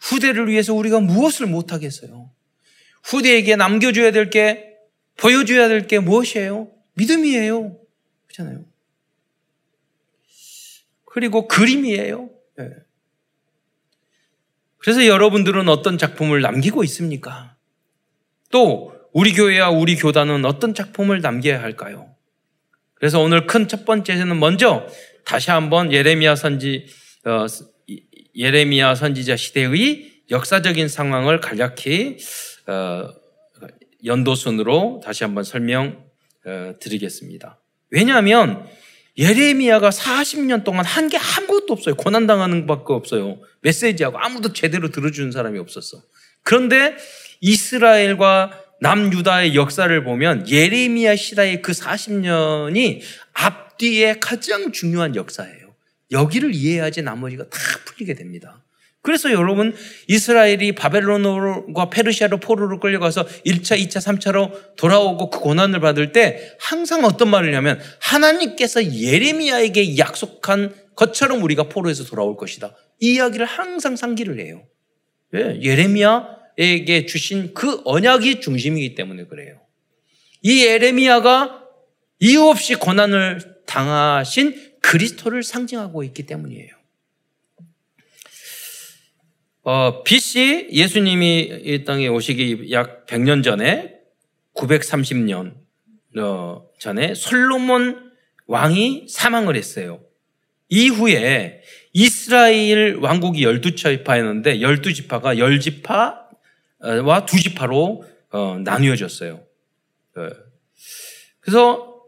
후대를 0.00 0.48
위해서 0.48 0.74
우리가 0.74 1.00
무엇을 1.00 1.46
못하겠어요? 1.46 2.30
후대에게 3.04 3.56
남겨줘야 3.56 4.12
될 4.12 4.30
게, 4.30 4.76
보여줘야 5.16 5.68
될 5.68 5.86
게 5.86 5.98
무엇이에요? 5.98 6.70
믿음이에요. 6.94 7.76
그렇잖아요. 8.26 8.64
그리고 11.04 11.48
그림이에요. 11.48 12.30
네. 12.56 12.68
그래서 14.78 15.06
여러분들은 15.06 15.68
어떤 15.68 15.98
작품을 15.98 16.40
남기고 16.40 16.84
있습니까? 16.84 17.56
또 18.50 18.94
우리 19.12 19.32
교회와 19.32 19.70
우리 19.70 19.96
교단은 19.96 20.44
어떤 20.44 20.74
작품을 20.74 21.20
남겨야 21.20 21.60
할까요? 21.60 22.14
그래서 22.94 23.20
오늘 23.20 23.46
큰 23.46 23.66
첫 23.68 23.84
번째는 23.84 24.38
먼저 24.38 24.86
다시 25.24 25.50
한번 25.50 25.92
예레미야 25.92 26.36
선지 26.36 26.86
어, 27.24 27.46
예레미야 28.36 28.94
선지자 28.94 29.36
시대의 29.36 30.12
역사적인 30.30 30.88
상황을 30.88 31.40
간략히 31.40 32.18
어, 32.66 33.08
연도순으로 34.04 35.00
다시 35.04 35.24
한번 35.24 35.44
설명 35.44 36.04
어, 36.44 36.74
드리겠습니다. 36.80 37.58
왜냐하면 37.90 38.66
예레미야가 39.16 39.90
40년 39.90 40.62
동안 40.64 40.84
한 40.84 41.08
게 41.08 41.18
아무것도 41.18 41.72
없어요. 41.72 41.96
고난당하는 41.96 42.66
밖에 42.66 42.92
없어요. 42.92 43.38
메시지하고 43.62 44.18
아무도 44.18 44.52
제대로 44.52 44.90
들어주는 44.90 45.32
사람이 45.32 45.58
없었어. 45.58 46.02
그런데 46.44 46.96
이스라엘과 47.40 48.64
남유다의 48.80 49.56
역사를 49.56 50.04
보면 50.04 50.48
예레미야 50.48 51.16
시대의 51.16 51.62
그 51.62 51.72
40년이 51.72 53.00
앞뒤에 53.32 54.18
가장 54.20 54.70
중요한 54.70 55.16
역사예요. 55.16 55.57
여기를 56.10 56.54
이해해야지 56.54 57.02
나머지가 57.02 57.44
다 57.44 57.58
풀리게 57.84 58.14
됩니다. 58.14 58.64
그래서 59.02 59.30
여러분 59.32 59.74
이스라엘이 60.08 60.72
바벨론과 60.72 61.88
페르시아로 61.90 62.40
포로로 62.40 62.80
끌려가서 62.80 63.26
1차, 63.46 63.78
2차, 63.78 64.18
3차로 64.18 64.76
돌아오고 64.76 65.30
그 65.30 65.40
고난을 65.40 65.80
받을 65.80 66.12
때 66.12 66.56
항상 66.60 67.04
어떤 67.04 67.30
말을 67.30 67.54
하면 67.54 67.80
하나님께서 68.00 68.84
예레미야에게 68.84 69.98
약속한 69.98 70.74
것처럼 70.96 71.42
우리가 71.42 71.64
포로에서 71.68 72.04
돌아올 72.04 72.36
것이다. 72.36 72.74
이 73.00 73.14
이야기를 73.14 73.46
항상 73.46 73.94
상기를 73.96 74.40
해요. 74.40 74.64
왜? 75.30 75.60
예레미야에게 75.62 77.06
주신 77.06 77.54
그 77.54 77.80
언약이 77.84 78.40
중심이기 78.40 78.94
때문에 78.94 79.24
그래요. 79.24 79.60
이 80.42 80.66
예레미야가 80.66 81.62
이유 82.20 82.42
없이 82.42 82.74
고난을 82.74 83.58
당하신 83.66 84.67
그리스도를 84.88 85.42
상징하고 85.42 86.02
있기 86.04 86.24
때문이에요. 86.24 86.70
어, 89.64 90.02
BC 90.02 90.68
예수님이 90.72 91.60
이 91.62 91.84
땅에 91.84 92.08
오시기 92.08 92.72
약 92.72 93.04
100년 93.04 93.44
전에 93.44 93.98
930년 94.54 95.56
어, 96.18 96.66
전에 96.78 97.14
솔로몬 97.14 98.12
왕이 98.46 99.08
사망을 99.10 99.56
했어요. 99.56 100.00
이후에 100.70 101.62
이스라엘 101.92 102.96
왕국이 102.96 103.44
12지파였는데 103.44 104.60
12지파가 104.62 105.36
10지파와 106.82 107.26
2지파로 107.26 108.04
어, 108.30 108.58
나뉘어졌어요. 108.64 109.34
어. 110.16 110.28
그래서 111.40 112.02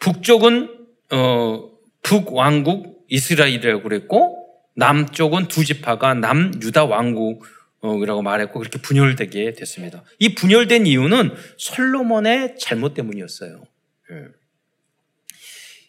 북쪽은 0.00 0.86
어, 1.12 1.69
북왕국 2.10 3.06
이스라엘이라고 3.08 3.84
그랬고 3.84 4.44
남쪽은 4.74 5.46
두 5.46 5.64
지파가 5.64 6.14
남유다 6.14 6.86
왕국이라고 6.86 8.22
말했고 8.22 8.58
그렇게 8.58 8.80
분열되게 8.80 9.52
됐습니다. 9.52 10.02
이 10.18 10.34
분열된 10.34 10.86
이유는 10.86 11.32
솔로몬의 11.56 12.56
잘못 12.58 12.94
때문이었어요. 12.94 13.62
예. 14.10 14.16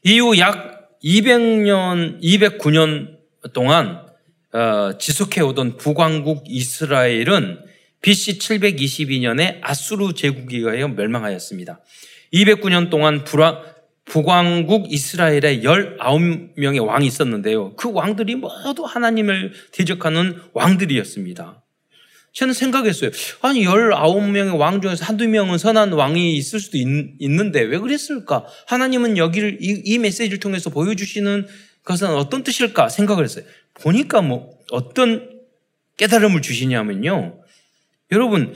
이후 0.03 0.37
약 0.37 0.99
200년, 1.03 2.21
209년 2.21 3.17
동안 3.53 4.05
어, 4.53 4.97
지속해오던 4.99 5.77
북왕국 5.77 6.43
이스라엘은 6.45 7.65
BC 8.01 8.37
722년에 8.37 9.59
아수르 9.61 10.13
제국에 10.13 10.57
의하여 10.57 10.87
멸망하였습니다. 10.89 11.79
209년 12.33 12.89
동안 12.91 13.23
불화, 13.23 13.63
북왕국 14.05 14.91
이스라엘에 14.91 15.61
19명의 15.61 16.85
왕이 16.85 17.05
있었는데요. 17.07 17.75
그 17.75 17.91
왕들이 17.91 18.35
모두 18.35 18.83
하나님을 18.83 19.53
대적하는 19.71 20.39
왕들이었습니다. 20.53 21.63
저는 22.33 22.53
생각했어요. 22.53 23.11
아니, 23.41 23.65
19명의 23.65 24.57
왕 24.57 24.81
중에서 24.81 25.03
한두 25.03 25.27
명은 25.27 25.57
선한 25.57 25.91
왕이 25.91 26.35
있을 26.37 26.59
수도 26.59 26.77
있, 26.77 26.87
는데왜 26.87 27.77
그랬을까? 27.79 28.45
하나님은 28.67 29.17
여기를, 29.17 29.57
이, 29.61 29.81
이 29.83 29.97
메시지를 29.97 30.39
통해서 30.39 30.69
보여주시는 30.69 31.47
것은 31.83 32.07
어떤 32.09 32.43
뜻일까? 32.43 32.89
생각을 32.89 33.25
했어요. 33.25 33.43
보니까 33.73 34.21
뭐, 34.21 34.57
어떤 34.71 35.29
깨달음을 35.97 36.41
주시냐면요. 36.41 37.41
여러분, 38.13 38.53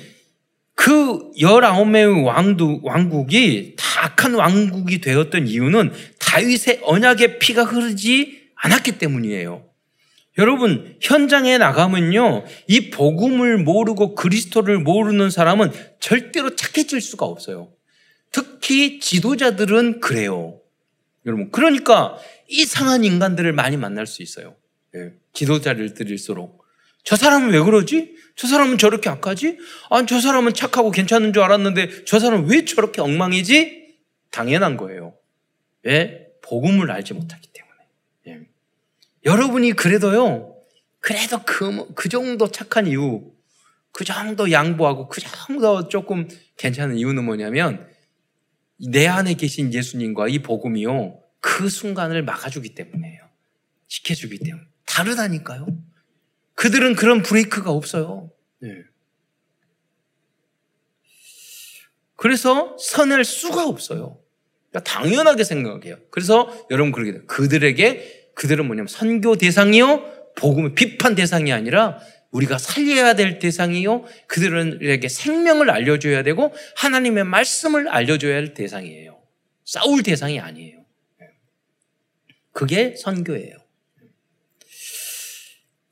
그 0.76 1.32
19명의 1.40 2.26
왕두, 2.26 2.82
왕국이 2.84 3.76
다 3.78 4.06
악한 4.06 4.36
왕국이 4.36 5.02
되었던 5.02 5.48
이유는 5.48 5.92
다윗의 6.20 6.82
언약의 6.84 7.40
피가 7.40 7.64
흐르지 7.64 8.50
않았기 8.56 8.98
때문이에요. 8.98 9.64
여러분, 10.38 10.98
현장에 11.02 11.58
나가면요, 11.58 12.44
이 12.68 12.90
복음을 12.90 13.58
모르고 13.58 14.16
그리스도를 14.16 14.80
모르는 14.80 15.30
사람은 15.30 15.72
절대로 16.02 16.56
착해질 16.56 17.00
수가 17.00 17.26
없어요. 17.26 17.72
특히 18.32 19.00
지도자들은 19.00 20.02
그래요. 20.02 20.60
여러분, 21.26 21.52
그러니까 21.52 22.18
이상한 22.50 23.06
인간들을 23.06 23.54
많이 23.54 23.78
만날 23.78 24.06
수 24.06 24.22
있어요. 24.22 24.56
예, 24.96 25.14
지도자를 25.32 25.94
들일수록. 25.94 26.65
저 27.06 27.16
사람은 27.16 27.52
왜 27.52 27.62
그러지? 27.62 28.16
저 28.36 28.48
사람은 28.48 28.78
저렇게 28.78 29.10
악하지? 29.10 29.58
아, 29.90 30.06
저 30.06 30.20
사람은 30.20 30.54
착하고 30.54 30.92
괜찮은 30.92 31.32
줄 31.32 31.44
알았는데 31.44 32.04
저 32.06 32.20
사람은 32.20 32.50
왜 32.50 32.66
저렇게 32.66 33.00
엉망이지? 33.00 33.96
당연한 34.32 34.76
거예요. 34.76 35.14
왜? 35.84 36.28
복음을 36.42 36.92
알지 36.92 37.14
못하기 37.14 37.50
때문에. 37.54 37.80
예. 38.28 38.48
여러분이 39.24 39.74
그래도요, 39.74 40.56
그래도 41.00 41.44
그, 41.46 41.94
그 41.94 42.10
정도 42.10 42.52
착한 42.52 42.88
이유, 42.88 43.32
그 43.92 44.04
정도 44.04 44.52
양보하고 44.52 45.08
그 45.08 45.22
정도 45.22 45.88
조금 45.88 46.28
괜찮은 46.58 46.98
이유는 46.98 47.24
뭐냐면 47.24 47.88
내 48.78 49.08
안에 49.08 49.36
계신 49.36 49.74
예수님과 49.74 50.28
이 50.28 50.40
복음이요, 50.40 51.20
그 51.40 51.70
순간을 51.70 52.24
막아주기 52.24 52.76
때문에요. 52.76 53.22
지켜주기 53.88 54.40
때문에. 54.40 54.66
다르다니까요. 54.86 55.68
그들은 56.56 56.96
그런 56.96 57.22
브레이크가 57.22 57.72
없어요. 57.72 58.32
네. 58.60 58.70
그래서 62.16 62.76
선을 62.80 63.24
수가 63.24 63.68
없어요. 63.68 64.20
그러니까 64.72 64.92
당연하게 64.92 65.44
생각해요. 65.44 65.98
그래서 66.10 66.68
여러분 66.72 66.92
그러게 66.92 67.12
돼요. 67.12 67.26
그들에게 67.28 68.32
그들은 68.34 68.66
뭐냐면 68.66 68.88
선교 68.88 69.36
대상이요, 69.36 70.34
복음의 70.36 70.76
비판 70.76 71.16
대상이 71.16 71.54
아니라 71.54 72.00
우리가 72.32 72.58
살려야 72.58 73.14
될 73.16 73.40
대상이요, 73.40 74.06
그들에게 74.28 75.08
생명을 75.08 75.70
알려줘야 75.70 76.24
되고 76.24 76.54
하나님의 76.78 77.24
말씀을 77.26 77.88
알려줘야 77.88 78.36
할 78.36 78.54
대상이에요. 78.54 79.22
싸울 79.64 80.04
대상이 80.04 80.40
아니에요. 80.40 80.86
네. 81.20 81.28
그게 82.52 82.96
선교예요. 82.98 83.65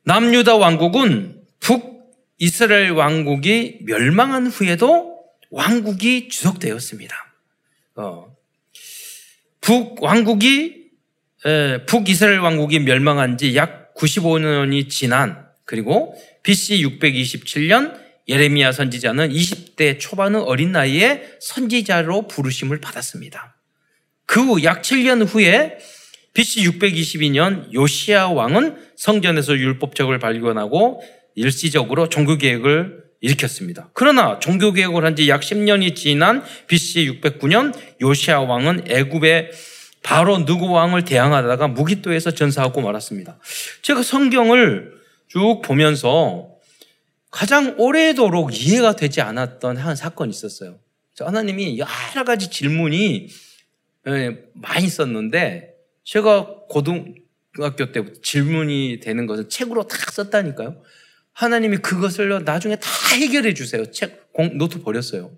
남유다 0.06 0.56
왕국은 0.58 1.42
북이스라엘 1.60 2.92
왕국이 2.92 3.80
멸망한 3.84 4.48
후에도 4.48 5.24
왕국이 5.50 6.28
주속되었습니다. 6.30 7.16
어, 7.96 8.36
북 9.62 10.02
왕국이 10.04 10.84
북이스라엘 11.88 12.40
왕국이 12.40 12.80
멸망한 12.80 13.38
지 13.38 13.56
약 13.56 13.94
95년이 13.96 14.90
지난 14.90 15.46
그리고 15.66 16.16
BC 16.44 16.84
627년 16.84 18.02
예레미야 18.28 18.72
선지자는 18.72 19.30
20대 19.30 20.00
초반의 20.00 20.42
어린 20.42 20.72
나이에 20.72 21.24
선지자로 21.42 22.28
부르심을 22.28 22.80
받았습니다. 22.82 23.56
그 24.26 24.42
후 24.42 24.64
약 24.64 24.82
7년 24.82 25.28
후에 25.28 25.78
BC 26.34 26.64
622년 26.68 27.72
요시아 27.74 28.30
왕은 28.30 28.93
성전에서 29.04 29.58
율법적을 29.58 30.18
발견하고 30.20 31.04
일시적으로 31.36 32.08
종교개혁을 32.08 33.04
일으켰습니다. 33.20 33.90
그러나 33.94 34.40
종교개혁을 34.40 35.04
한 35.04 35.16
지 35.18 35.28
약 35.28 35.42
10년이 35.42 35.94
지난 35.94 36.42
BC 36.68 37.20
609년 37.22 37.74
요시아 38.02 38.40
왕은 38.40 38.86
애굽의 38.90 39.52
바로 40.04 40.46
누구 40.46 40.72
왕을 40.72 41.04
대항하다가 41.04 41.68
무기토에서 41.68 42.32
전사하고 42.32 42.80
말았습니다. 42.80 43.40
제가 43.82 44.04
성경을 44.04 44.94
쭉 45.28 45.62
보면서 45.62 46.52
가장 47.30 47.76
오래도록 47.78 48.52
이해가 48.54 48.96
되지 48.96 49.20
않았던 49.20 49.76
한 49.76 49.98
사건이 49.98 50.30
있었어요. 50.30 50.80
하나님이 51.20 51.78
여러 51.78 52.24
가지 52.24 52.50
질문이 52.50 53.28
예, 54.08 54.38
많이 54.54 54.86
있었는데 54.86 55.74
제가 56.06 56.48
고등 56.70 57.16
학교 57.60 57.92
때부터 57.92 58.22
질문이 58.22 59.00
되는 59.02 59.28
것을 59.28 59.50
책으로 59.50 59.88
다 59.88 59.98
썼다니까요. 60.12 60.82
하나님이 61.34 61.78
그것을 61.78 62.44
나중에 62.44 62.76
다 62.76 62.90
해결해 63.20 63.54
주세요. 63.54 63.90
책, 63.92 64.32
공, 64.34 64.58
노트 64.58 64.82
버렸어요. 64.82 65.32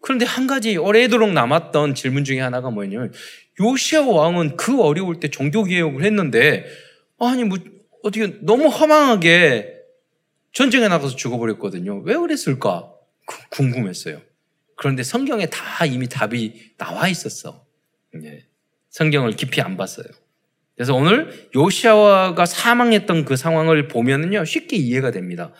그런데 0.00 0.24
한 0.24 0.46
가지 0.46 0.76
오래도록 0.76 1.32
남았던 1.32 1.94
질문 1.94 2.24
중에 2.24 2.40
하나가 2.40 2.70
뭐냐면 2.70 3.12
요시아 3.60 4.02
왕은 4.02 4.56
그 4.56 4.80
어려울 4.80 5.20
때 5.20 5.28
종교 5.28 5.64
개혁을 5.64 6.04
했는데 6.04 6.64
아니 7.18 7.44
뭐 7.44 7.58
어떻게 8.02 8.38
너무 8.40 8.68
허망하게 8.68 9.76
전쟁에 10.52 10.88
나가서 10.88 11.16
죽어버렸거든요. 11.16 11.98
왜 11.98 12.16
그랬을까? 12.16 12.90
궁금했어요. 13.50 14.20
그런데 14.76 15.02
성경에 15.02 15.46
다 15.46 15.84
이미 15.84 16.08
답이 16.08 16.74
나와 16.78 17.06
있었어. 17.08 17.66
네. 18.14 18.46
성경을 18.88 19.32
깊이 19.32 19.60
안 19.60 19.76
봤어요. 19.76 20.06
그래서 20.80 20.94
오늘 20.94 21.50
요시아가 21.54 22.46
사망했던 22.46 23.26
그 23.26 23.36
상황을 23.36 23.86
보면은요 23.86 24.46
쉽게 24.46 24.78
이해가 24.78 25.10
됩니다. 25.10 25.52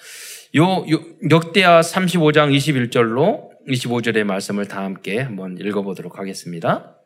요, 0.57 0.65
요 0.91 1.05
역대하 1.31 1.83
35장 1.83 2.57
21절로 2.57 3.51
25절의 3.69 4.25
말씀을 4.25 4.67
다 4.67 4.83
함께 4.83 5.19
한번 5.19 5.59
읽어보도록 5.59 6.19
하겠습니다. 6.19 6.97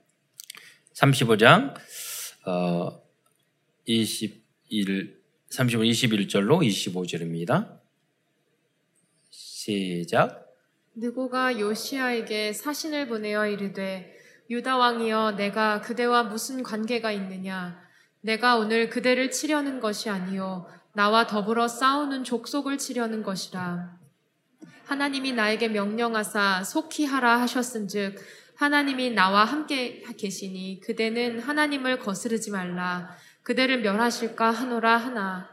35장 0.95 1.75
어, 2.47 3.03
21 3.85 5.19
35 5.51 5.83
21절로 5.83 6.65
25절입니다. 6.65 7.81
시작. 9.29 10.55
느고가 10.95 11.59
요시아에게 11.59 12.53
사신을 12.53 13.09
보내어 13.09 13.49
이르되 13.49 14.15
유다 14.49 14.77
왕이여 14.77 15.33
내가 15.33 15.81
그대와 15.81 16.23
무슨 16.23 16.63
관계가 16.63 17.11
있느냐 17.11 17.84
내가 18.25 18.57
오늘 18.57 18.89
그대를 18.89 19.31
치려는 19.31 19.81
것이 19.81 20.09
아니요 20.09 20.67
나와 20.95 21.27
더불어 21.27 21.69
싸우는 21.69 22.25
족속을 22.25 22.79
치려는 22.79 23.23
것이라. 23.23 23.99
하나님이 24.87 25.33
나에게 25.33 25.69
명령하사 25.69 26.65
속히 26.65 27.05
하라 27.05 27.43
하셨은즉 27.43 28.17
하나님이 28.57 29.11
나와 29.11 29.45
함께 29.45 30.03
계시니 30.17 30.81
그대는 30.81 31.41
하나님을 31.41 31.99
거스르지 31.99 32.51
말라. 32.51 33.15
그대를 33.43 33.83
멸하실까 33.83 34.53
하노라 34.53 34.97
하나. 34.97 35.51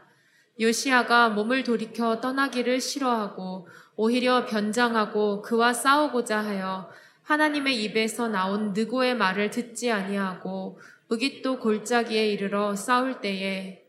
요시아가 0.58 1.28
몸을 1.28 1.64
돌이켜 1.64 2.22
떠나기를 2.22 2.80
싫어하고 2.80 3.68
오히려 3.96 4.46
변장하고 4.46 5.42
그와 5.42 5.74
싸우고자 5.74 6.38
하여 6.38 6.90
하나님의 7.24 7.82
입에서 7.84 8.28
나온 8.28 8.72
느고의 8.72 9.14
말을 9.16 9.50
듣지 9.50 9.92
아니하고 9.92 10.78
무깃도 11.12 11.58
골짜기에 11.58 12.28
이르러 12.28 12.74
싸울 12.74 13.20
때에 13.20 13.82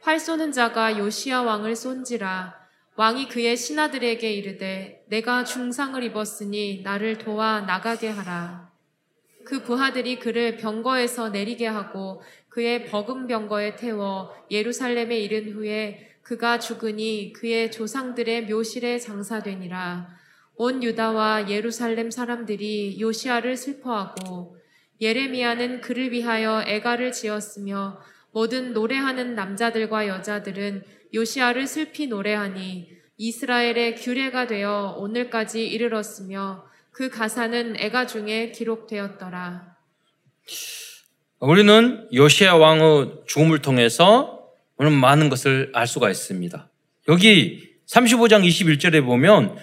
활 0.00 0.20
쏘는 0.20 0.52
자가 0.52 0.96
요시야 0.96 1.40
왕을 1.40 1.74
쏜지라 1.74 2.54
왕이 2.94 3.28
그의 3.30 3.56
신하들에게 3.56 4.32
이르되 4.32 5.04
내가 5.08 5.42
중상을 5.42 6.00
입었으니 6.04 6.82
나를 6.84 7.18
도와 7.18 7.62
나가게 7.62 8.08
하라. 8.10 8.70
그 9.44 9.64
부하들이 9.64 10.20
그를 10.20 10.56
병거에서 10.56 11.30
내리게 11.30 11.66
하고 11.66 12.22
그의 12.48 12.86
버금 12.86 13.26
병거에 13.26 13.74
태워 13.74 14.32
예루살렘에 14.48 15.18
이른 15.18 15.50
후에 15.54 16.14
그가 16.22 16.60
죽으니 16.60 17.32
그의 17.32 17.72
조상들의 17.72 18.46
묘실에 18.46 19.00
장사되니라. 19.00 20.16
온 20.54 20.84
유다와 20.84 21.50
예루살렘 21.50 22.12
사람들이 22.12 23.00
요시아를 23.00 23.56
슬퍼하고 23.56 24.57
예레미야는 25.00 25.80
그를 25.80 26.12
위하여 26.12 26.62
애가를 26.66 27.12
지었으며 27.12 28.00
모든 28.32 28.72
노래하는 28.72 29.34
남자들과 29.34 30.08
여자들은 30.08 30.82
요시아를 31.14 31.66
슬피 31.66 32.08
노래하니 32.08 32.90
이스라엘의 33.16 33.96
규례가 33.96 34.46
되어 34.46 34.96
오늘까지 34.98 35.66
이르렀으며 35.66 36.64
그 36.90 37.08
가사는 37.10 37.76
애가 37.78 38.06
중에 38.06 38.52
기록되었더라. 38.52 39.76
우리는 41.40 42.08
요시아 42.12 42.56
왕의 42.56 43.22
죽음을 43.26 43.60
통해서 43.60 44.50
오늘 44.76 44.92
많은 44.92 45.28
것을 45.28 45.70
알 45.74 45.86
수가 45.86 46.10
있습니다. 46.10 46.68
여기 47.08 47.68
35장 47.86 48.46
21절에 48.46 49.04
보면 49.04 49.56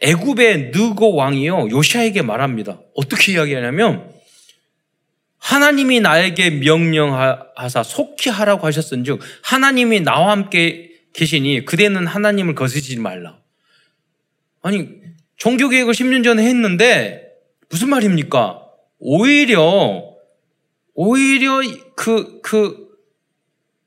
애굽의 0.00 0.72
느고 0.74 1.14
왕이요 1.14 1.70
요시아에게 1.70 2.22
말합니다. 2.22 2.80
어떻게 2.94 3.32
이야기하냐면 3.32 4.15
하나님이 5.46 6.00
나에게 6.00 6.50
명령하사 6.50 7.84
속히 7.84 8.30
하라고 8.30 8.66
하셨은즉 8.66 9.20
하나님이 9.42 10.00
나와 10.00 10.32
함께 10.32 10.90
계시니 11.12 11.64
그대는 11.64 12.08
하나님을 12.08 12.56
거스르지 12.56 12.98
말라. 12.98 13.38
아니 14.60 14.88
종교 15.36 15.68
개혁을 15.68 15.94
10년 15.94 16.24
전에 16.24 16.44
했는데 16.44 17.28
무슨 17.68 17.90
말입니까? 17.90 18.60
오히려 18.98 20.16
오히려 20.94 21.60
그, 21.94 22.40
그, 22.42 22.88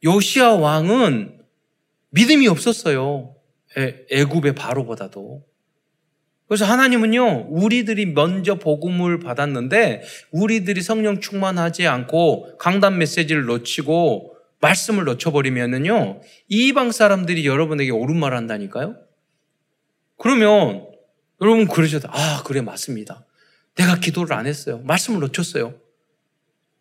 요시아 0.06 0.54
왕은 0.54 1.42
믿음이 2.12 2.48
없었어요. 2.48 3.36
애, 3.78 4.06
애굽의 4.10 4.56
바로보다도. 4.56 5.44
그래서 6.50 6.66
하나님은요, 6.66 7.46
우리들이 7.50 8.08
먼저 8.08 8.56
복음을 8.56 9.20
받았는데, 9.20 10.02
우리들이 10.32 10.82
성령 10.82 11.22
충만하지 11.22 11.86
않고 11.86 12.58
강단 12.58 12.98
메시지를 12.98 13.46
놓치고, 13.46 14.36
말씀을 14.60 15.04
놓쳐버리면은요, 15.04 16.22
이방 16.48 16.92
사람들이 16.92 17.46
여러분에게 17.46 17.92
옳은 17.92 18.18
말 18.18 18.34
한다니까요? 18.34 18.96
그러면, 20.18 20.88
여러분 21.40 21.68
그러셔도, 21.68 22.10
아, 22.12 22.42
그래, 22.44 22.62
맞습니다. 22.62 23.28
내가 23.76 24.00
기도를 24.00 24.36
안 24.36 24.48
했어요. 24.48 24.82
말씀을 24.86 25.20
놓쳤어요. 25.20 25.76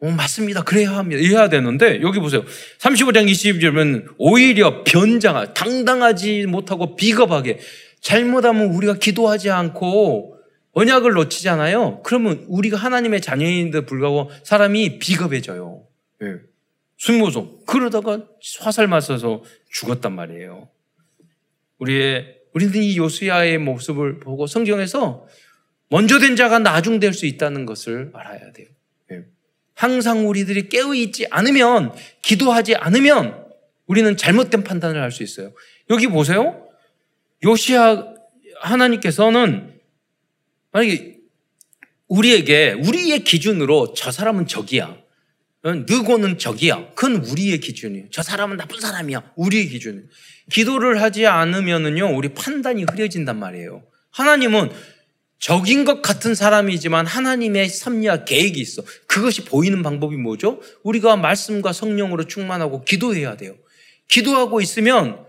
어, 0.00 0.11
맞습니다. 0.11 0.62
그래야 0.62 0.96
합니다. 0.96 1.20
이해야 1.20 1.50
되는데, 1.50 2.00
여기 2.00 2.20
보세요. 2.20 2.42
35장 2.78 3.31
22절은 3.31 4.14
오히려 4.16 4.83
변장하, 4.85 5.52
당당하지 5.52 6.46
못하고 6.46 6.96
비겁하게, 6.96 7.59
잘못하면 8.00 8.66
우리가 8.68 8.94
기도하지 8.94 9.50
않고 9.50 10.37
언약을 10.72 11.12
놓치잖아요. 11.12 12.02
그러면 12.04 12.44
우리가 12.48 12.76
하나님의 12.76 13.20
자녀인데 13.20 13.87
불구하고 13.87 14.30
사람이 14.44 14.98
비겁해져요. 14.98 15.84
예. 16.22 16.37
순모성. 16.98 17.61
그러다가 17.66 18.24
화살 18.61 18.87
맞아서 18.87 19.42
죽었단 19.70 20.12
말이에요. 20.14 20.68
우리의, 21.78 22.37
우리는 22.54 22.74
이 22.74 22.96
요수야의 22.96 23.58
모습을 23.58 24.20
보고 24.20 24.46
성경에서 24.46 25.26
먼저 25.90 26.18
된 26.18 26.37
자가 26.37 26.58
나중 26.58 27.00
될 27.00 27.12
수 27.12 27.26
있다는 27.26 27.66
것을 27.66 28.11
알아야 28.14 28.52
돼요. 28.52 28.68
항상 29.74 30.28
우리들이 30.28 30.68
깨어있지 30.68 31.28
않으면, 31.30 31.92
기도하지 32.22 32.74
않으면 32.74 33.44
우리는 33.87 34.16
잘못된 34.16 34.64
판단을 34.64 35.00
할 35.00 35.12
수 35.12 35.22
있어요. 35.22 35.52
여기 35.88 36.08
보세요. 36.08 36.67
요시아 37.44 38.14
하나님께서는 38.61 39.81
만약에 40.72 41.18
우리에게, 42.09 42.72
우리의 42.72 43.24
기준으로 43.24 43.92
저 43.94 44.11
사람은 44.11 44.46
적이야. 44.46 44.96
느고는 45.64 46.38
적이야. 46.38 46.94
그건 46.94 47.16
우리의 47.16 47.61
기준이에요. 47.61 48.07
저 48.11 48.22
사람은 48.22 48.57
나쁜 48.57 48.81
사람이야. 48.81 49.33
우리의 49.37 49.68
기준. 49.68 50.09
기도를 50.51 51.03
하지 51.03 51.27
않으면은요, 51.27 52.16
우리 52.16 52.31
판단이 52.31 52.85
흐려진단 52.85 53.38
말이에요. 53.38 53.83
하나님은 54.11 54.70
적인 55.38 55.85
것 55.85 56.03
같은 56.03 56.35
사람이지만 56.35 57.07
하나님의 57.07 57.68
섭리와 57.68 58.24
계획이 58.24 58.59
있어. 58.61 58.83
그것이 59.07 59.44
보이는 59.44 59.83
방법이 59.83 60.16
뭐죠? 60.16 60.61
우리가 60.83 61.16
말씀과 61.16 61.72
성령으로 61.72 62.24
충만하고 62.24 62.85
기도해야 62.85 63.37
돼요. 63.37 63.55
기도하고 64.09 64.61
있으면 64.61 65.27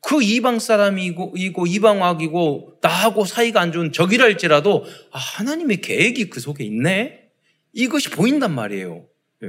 그 0.00 0.22
이방 0.22 0.58
사람이고 0.58 1.34
이고 1.36 1.66
이방왕이고 1.66 2.78
나하고 2.80 3.24
사이가 3.24 3.60
안 3.60 3.72
좋은 3.72 3.92
적이라 3.92 4.24
할지라도 4.24 4.84
아, 5.10 5.18
하나님의 5.18 5.80
계획이 5.80 6.30
그 6.30 6.40
속에 6.40 6.64
있네. 6.64 7.28
이것이 7.72 8.10
보인단 8.10 8.54
말이에요. 8.54 9.04
네. 9.40 9.48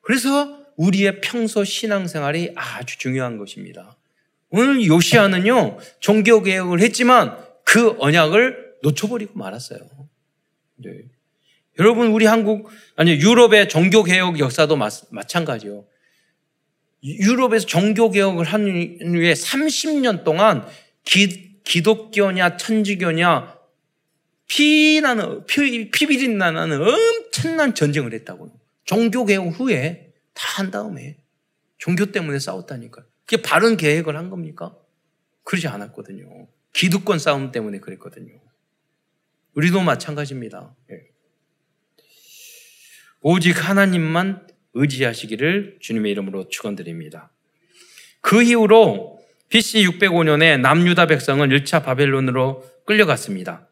그래서 0.00 0.58
우리의 0.76 1.20
평소 1.20 1.64
신앙생활이 1.64 2.52
아주 2.54 2.98
중요한 2.98 3.38
것입니다. 3.38 3.96
오늘 4.50 4.84
요시아는요 4.86 5.78
종교 6.00 6.42
개혁을 6.42 6.80
했지만 6.80 7.36
그 7.64 7.96
언약을 7.98 8.76
놓쳐버리고 8.82 9.38
말았어요. 9.38 9.80
네. 10.76 10.90
여러분, 11.78 12.08
우리 12.08 12.26
한국, 12.26 12.70
아니, 12.96 13.12
유럽의 13.12 13.68
종교 13.68 14.02
개혁 14.02 14.38
역사도 14.38 14.76
마, 14.76 14.88
마찬가지요. 15.10 15.84
유럽에서 17.02 17.66
종교개혁을 17.66 18.44
한 18.44 18.62
후에 18.62 19.32
30년 19.32 20.24
동안 20.24 20.66
기, 21.04 21.62
기독교냐, 21.62 22.56
천주교냐, 22.56 23.56
피나는, 24.48 25.46
피, 25.46 25.90
피비린 25.90 26.38
나는 26.38 26.80
엄청난 26.82 27.74
전쟁을 27.74 28.12
했다고요. 28.14 28.50
종교개혁 28.84 29.60
후에 29.60 30.12
다 30.34 30.58
한 30.58 30.72
다음에 30.72 31.16
종교 31.78 32.06
때문에 32.06 32.40
싸웠다니까요. 32.40 33.06
그게 33.24 33.40
바른 33.42 33.76
계획을 33.76 34.16
한 34.16 34.28
겁니까? 34.28 34.76
그러지 35.44 35.68
않았거든요. 35.68 36.48
기득권 36.72 37.20
싸움 37.20 37.52
때문에 37.52 37.78
그랬거든요. 37.78 38.40
우리도 39.54 39.80
마찬가지입니다. 39.80 40.74
예. 40.90 41.08
오직 43.20 43.68
하나님만 43.68 44.47
의지하시기를 44.74 45.78
주님의 45.80 46.12
이름으로 46.12 46.48
축원드립니다. 46.48 47.30
그 48.20 48.42
이후로 48.42 49.18
BC 49.48 49.86
605년에 49.86 50.60
남유다 50.60 51.06
백성은 51.06 51.48
1차 51.48 51.84
바벨론으로 51.84 52.64
끌려갔습니다. 52.84 53.68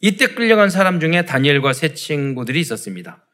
이때 0.00 0.26
끌려간 0.26 0.68
사람 0.68 1.00
중에 1.00 1.24
다니엘과 1.24 1.72
세 1.72 1.94
친구들이 1.94 2.60
있었습니다. 2.60 3.24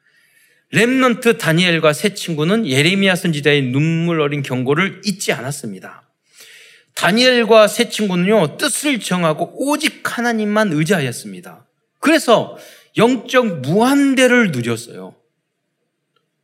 렘넌트 0.72 1.38
다니엘과 1.38 1.92
세 1.92 2.14
친구는 2.14 2.66
예레미야 2.66 3.16
선지자의 3.16 3.62
눈물 3.62 4.20
어린 4.20 4.42
경고를 4.42 5.00
잊지 5.04 5.32
않았습니다. 5.32 6.08
다니엘과 6.94 7.66
세 7.66 7.88
친구는요, 7.88 8.56
뜻을 8.56 9.00
정하고 9.00 9.52
오직 9.56 10.02
하나님만 10.04 10.72
의지하였습니다. 10.72 11.66
그래서 11.98 12.56
영적 12.96 13.60
무한대를 13.62 14.52
누렸어요. 14.52 15.14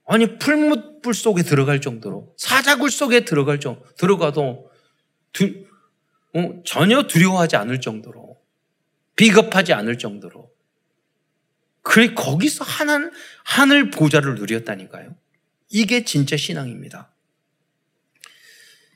아니, 0.06 0.38
풀무불 0.38 1.14
속에 1.14 1.42
들어갈 1.42 1.80
정도로, 1.80 2.32
사자굴 2.36 2.90
속에 2.90 3.24
들어갈 3.24 3.58
정도, 3.58 3.84
들어가도 3.96 4.70
두, 5.32 5.66
어, 6.34 6.62
전혀 6.64 7.02
두려워하지 7.02 7.56
않을 7.56 7.80
정도로, 7.80 8.36
비겁하지 9.16 9.72
않을 9.72 9.98
정도로. 9.98 10.50
그래, 11.82 12.14
거기서 12.14 12.64
하늘, 12.64 13.10
하늘 13.44 13.90
보좌를 13.90 14.36
누렸다니까요. 14.36 15.16
이게 15.70 16.04
진짜 16.04 16.36
신앙입니다. 16.36 17.12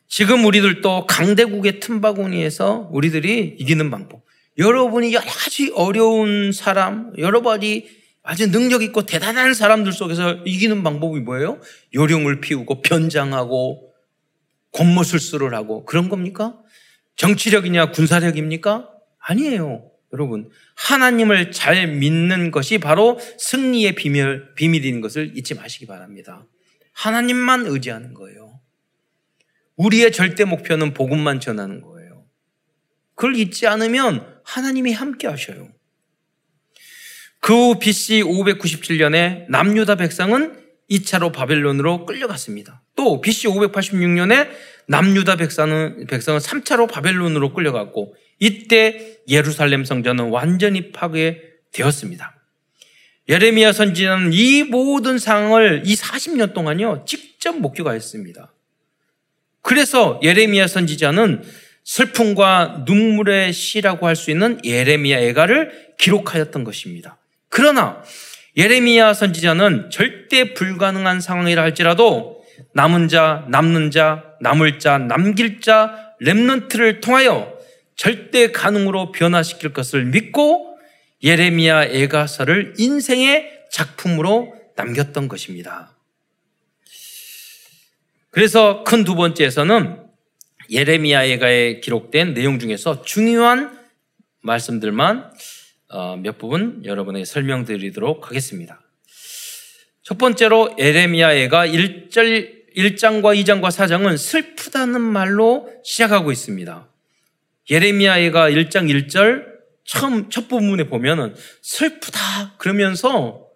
지금 0.07 0.45
우리들도 0.45 1.07
강대국의 1.07 1.81
틈바구니에서 1.81 2.89
우리들이 2.91 3.57
이기는 3.59 3.91
방법. 3.91 4.25
여러분이 4.59 5.13
여러 5.15 5.25
가지 5.25 5.73
어려운 5.75 6.53
사람, 6.53 7.13
여러분이 7.17 8.00
아주 8.31 8.49
능력 8.53 8.85
있고 8.85 9.07
대단한 9.07 9.55
사람들 9.55 9.91
속에서 9.91 10.35
이기는 10.45 10.85
방법이 10.85 11.19
뭐예요? 11.19 11.61
요령을 11.93 12.41
피우고 12.41 12.81
변장하고 12.81 13.93
곤모술수를 14.71 15.53
하고 15.53 15.85
그런 15.85 16.09
겁니까? 16.09 16.57
정치력이냐 17.17 17.91
군사력입니까? 17.91 18.89
아니에요. 19.19 19.91
여러분, 20.13 20.49
하나님을 20.77 21.51
잘 21.51 21.89
믿는 21.89 22.53
것이 22.53 22.79
바로 22.79 23.19
승리의 23.37 23.97
비밀, 23.97 24.55
비밀인 24.55 25.01
것을 25.01 25.37
잊지 25.37 25.55
마시기 25.57 25.87
바랍니다. 25.87 26.47
하나님만 26.93 27.67
의지하는 27.67 28.15
거예요. 28.15 28.61
우리의 29.75 30.13
절대 30.13 30.45
목표는 30.45 30.95
복음만 30.95 31.41
전하는 31.41 31.81
거예요. 31.81 32.27
그걸 33.17 33.35
잊지 33.35 33.67
않으면 33.67 34.25
하나님이 34.45 34.93
함께 34.93 35.27
하셔요. 35.27 35.73
그 37.41 37.53
후 37.53 37.79
BC 37.79 38.23
597년에 38.23 39.47
남유다 39.49 39.97
백성은 39.97 40.57
2차로 40.91 41.33
바벨론으로 41.33 42.05
끌려갔습니다. 42.05 42.83
또 42.97 43.21
BC 43.21 43.49
586년에 43.49 44.49
남유다 44.89 45.37
백성은, 45.37 46.07
백성은 46.07 46.41
3차로 46.41 46.91
바벨론으로 46.91 47.53
끌려갔고 47.55 48.15
이때 48.41 49.19
예루살렘 49.29 49.85
성전은 49.85 50.31
완전히 50.31 50.93
파괴되었습니다. 50.93 52.37
예레미야 53.29 53.73
선지자는 53.73 54.33
이 54.33 54.65
모든 54.65 55.19
상황을 55.19 55.83
이 55.87 55.95
40년 55.95 56.53
동안요 56.53 57.05
직접 57.07 57.57
목격하였습니다. 57.57 58.53
그래서 59.63 60.19
예레미야 60.23 60.67
선지자는 60.67 61.45
슬픔과 61.85 62.85
눈물의 62.87 63.53
시라고 63.53 64.07
할 64.07 64.17
수 64.17 64.31
있는 64.31 64.61
예레미야 64.65 65.21
애가를 65.21 65.95
기록하였던 65.99 66.65
것입니다. 66.65 67.20
그러나 67.51 68.03
예레미야 68.57 69.13
선지자는 69.13 69.91
절대 69.91 70.55
불가능한 70.55 71.21
상황이라 71.21 71.63
할지라도 71.63 72.43
남은 72.75 73.09
자, 73.09 73.45
남는 73.49 73.91
자, 73.91 74.25
남을 74.41 74.79
자, 74.79 74.99
남길 74.99 75.61
자, 75.61 76.15
렘넌트를 76.21 77.01
통하여 77.01 77.59
절대 77.97 78.51
가능으로 78.51 79.13
변화시킬 79.13 79.73
것을 79.73 80.07
믿고 80.07 80.79
예레미야 81.23 81.85
애가서를 81.85 82.75
인생의 82.79 83.61
작품으로 83.71 84.55
남겼던 84.77 85.29
것입니다. 85.29 85.97
그래서 88.31 88.85
큰 88.85 89.05
두 89.05 89.17
번째에서는 89.17 90.03
예레미야 90.71 91.25
애가에 91.25 91.81
기록된 91.81 92.33
내용 92.33 92.59
중에서 92.59 93.03
중요한 93.03 93.79
말씀들만 94.41 95.33
어, 95.93 96.17
몇 96.17 96.39
부분 96.39 96.85
여러분에게 96.85 97.25
설명드리도록 97.25 98.29
하겠습니다. 98.29 98.81
첫 100.03 100.19
번째로 100.19 100.75
에레미야애가 100.79 101.67
1절, 101.67 102.75
1장과 102.77 103.37
2장과 103.43 103.71
4장은 103.71 104.17
슬프다는 104.17 105.01
말로 105.01 105.69
시작하고 105.85 106.31
있습니다. 106.31 106.89
예레미야애가 107.71 108.51
1장 108.51 109.09
1절 109.09 109.51
처음 109.85 110.31
첫 110.31 110.47
부분에 110.47 110.85
보면은 110.85 111.35
슬프다 111.63 112.55
그러면서 112.59 113.49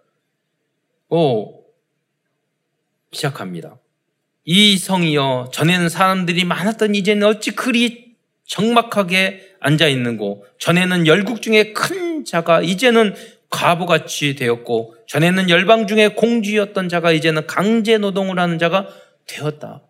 오 1.09 1.65
시작합니다. 3.13 3.79
이 4.45 4.77
성이여 4.77 5.51
전에는 5.53 5.89
사람들이 5.89 6.45
많았던 6.45 6.97
이제는 6.97 7.27
어찌 7.29 7.53
그리 7.53 8.17
적막하게 8.47 9.54
앉아 9.65 9.89
있는고 9.89 10.45
전에는 10.59 11.07
열국 11.07 11.41
중에 11.41 11.73
큰 11.73 12.25
자가 12.27 12.61
이제는 12.61 13.15
과부같이 13.49 14.35
되었고 14.35 14.95
전에는 15.09 15.49
열방 15.49 15.87
중에 15.87 16.09
공주였던 16.09 16.91
자가 16.91 17.13
이제는 17.13 17.47
강제 17.47 17.97
노동을 17.97 18.39
하는 18.39 18.59
자가 18.59 18.89
되었다. 19.27 19.83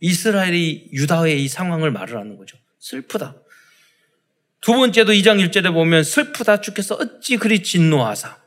이스라엘이 0.00 0.88
유다의 0.92 1.44
이 1.44 1.48
상황을 1.48 1.90
말을 1.90 2.16
하는 2.16 2.38
거죠. 2.38 2.56
슬프다. 2.78 3.36
두 4.62 4.72
번째도 4.72 5.12
2장 5.12 5.46
1절에 5.46 5.74
보면 5.74 6.02
슬프다 6.02 6.62
주께서 6.62 6.94
어찌 6.94 7.36
그리 7.36 7.62
진노하사. 7.62 8.38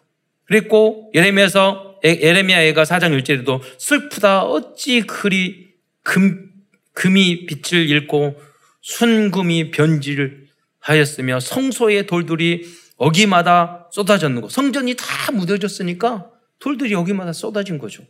그랬고 0.45 1.11
예레미야서 1.13 1.99
예레미야애가 2.03 2.83
4장 2.83 3.21
1절에도 3.21 3.61
슬프다 3.77 4.45
어찌 4.45 5.01
그리 5.01 5.73
금 6.01 6.49
금이 6.93 7.45
빛을 7.45 7.87
잃고 7.87 8.52
순금이 8.83 9.71
변질 9.71 10.49
하였으며 10.79 11.39
성소의 11.39 12.05
돌들이 12.05 12.69
어기마다 12.97 13.89
쏟아졌는 13.91 14.41
거. 14.41 14.49
성전이 14.49 14.95
다 14.95 15.31
무뎌졌으니까 15.31 16.29
돌들이 16.59 16.93
여기마다 16.93 17.33
쏟아진 17.33 17.77
거죠. 17.79 18.03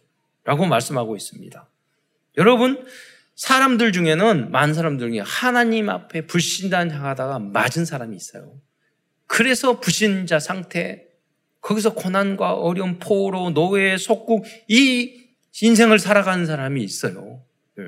라고 0.44 0.66
말씀하고 0.66 1.16
있습니다. 1.16 1.70
여러분, 2.38 2.86
사람들 3.36 3.92
중에는 3.94 4.52
많은 4.52 4.74
사람들 4.74 5.12
중에 5.12 5.22
하나님 5.26 5.90
앞에 5.90 6.26
불신당하다가 6.26 7.40
맞은 7.40 7.86
사람이 7.86 8.16
있어요. 8.16 8.60
그래서 9.28 9.80
불신자 9.80 10.40
상태, 10.40 11.06
거기서 11.62 11.94
고난과 11.94 12.56
어려움, 12.56 13.00
포로, 13.00 13.52
노예, 13.52 13.98
속국, 13.98 14.46
이 14.68 15.24
인생을 15.62 16.00
살아가는 16.00 16.46
사람이 16.46 16.84
있어요. 16.84 17.42
네. 17.76 17.86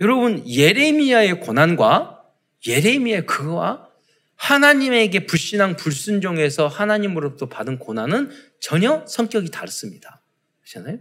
여러분, 0.00 0.46
예레미야의 0.48 1.40
고난과 1.40 2.22
예레미야의 2.66 3.26
그와 3.26 3.88
하나님에게 4.36 5.26
불신앙, 5.26 5.74
불순종해서 5.76 6.68
하나님으로부터 6.68 7.48
받은 7.48 7.78
고난은 7.78 8.30
전혀 8.60 9.04
성격이 9.06 9.50
다릅니다. 9.50 10.22
그렇잖아요? 10.60 11.00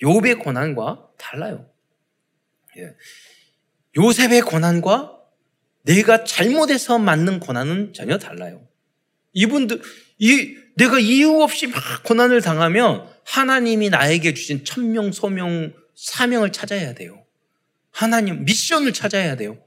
욥의 0.00 0.38
고난과 0.38 1.08
달라요. 1.18 1.68
예. 2.76 2.94
요셉의 3.96 4.42
고난과 4.42 5.18
내가 5.82 6.22
잘못해서 6.22 6.98
맞는 6.98 7.40
고난은 7.40 7.92
전혀 7.92 8.18
달라요. 8.18 8.68
이분들, 9.32 9.82
이, 10.18 10.56
내가 10.76 11.00
이유 11.00 11.40
없이 11.42 11.66
막 11.66 11.82
고난을 12.04 12.42
당하면 12.42 13.08
하나님이 13.24 13.90
나에게 13.90 14.34
주신 14.34 14.64
천명, 14.64 15.10
소명, 15.10 15.72
사명을 15.96 16.52
찾아야 16.52 16.94
돼요. 16.94 17.24
하나님, 17.98 18.44
미션을 18.44 18.92
찾아야 18.92 19.34
돼요. 19.34 19.58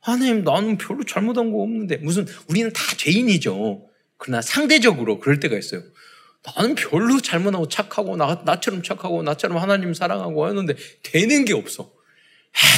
하나님, 0.00 0.42
나는 0.42 0.76
별로 0.76 1.04
잘못한 1.04 1.52
거 1.52 1.62
없는데. 1.62 1.98
무슨, 1.98 2.26
우리는 2.48 2.72
다 2.72 2.82
죄인이죠. 2.96 3.88
그러나 4.16 4.42
상대적으로 4.42 5.20
그럴 5.20 5.38
때가 5.38 5.56
있어요. 5.56 5.84
나는 6.42 6.74
별로 6.74 7.20
잘못하고 7.20 7.68
착하고, 7.68 8.16
나, 8.16 8.42
나처럼 8.44 8.82
착하고, 8.82 9.22
나처럼 9.22 9.58
하나님 9.58 9.94
사랑하고 9.94 10.46
하는데 10.46 10.74
되는 11.04 11.44
게 11.44 11.54
없어. 11.54 11.92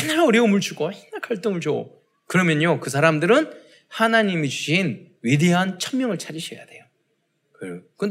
맨날 0.03 0.21
어려움을 0.27 0.61
주고, 0.61 0.88
맨날 0.88 1.23
갈등을 1.23 1.62
줘. 1.62 1.88
그러면요, 2.27 2.79
그 2.81 2.90
사람들은 2.90 3.51
하나님이 3.88 4.51
주신 4.51 5.09
위대한 5.23 5.79
천명을 5.79 6.18
찾으셔야 6.18 6.66
돼요. 6.66 6.85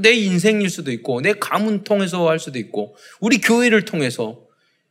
내 0.02 0.14
인생일 0.14 0.72
수도 0.72 0.92
있고, 0.92 1.22
내 1.22 1.34
가문 1.34 1.84
통해서 1.84 2.28
할 2.28 2.40
수도 2.40 2.58
있고, 2.58 2.96
우리 3.20 3.40
교회를 3.40 3.86
통해서, 3.86 4.47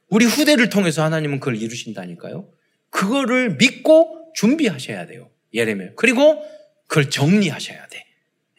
우리 0.09 0.25
후대를 0.25 0.69
통해서 0.69 1.03
하나님은 1.03 1.41
그걸 1.41 1.57
이루신다니까요. 1.57 2.49
그거를 2.91 3.57
믿고 3.57 4.33
준비하셔야 4.35 5.07
돼요. 5.07 5.31
예레미야. 5.53 5.91
그리고 5.97 6.43
그걸 6.87 7.11
정리하셔야 7.11 7.87
돼. 7.89 8.07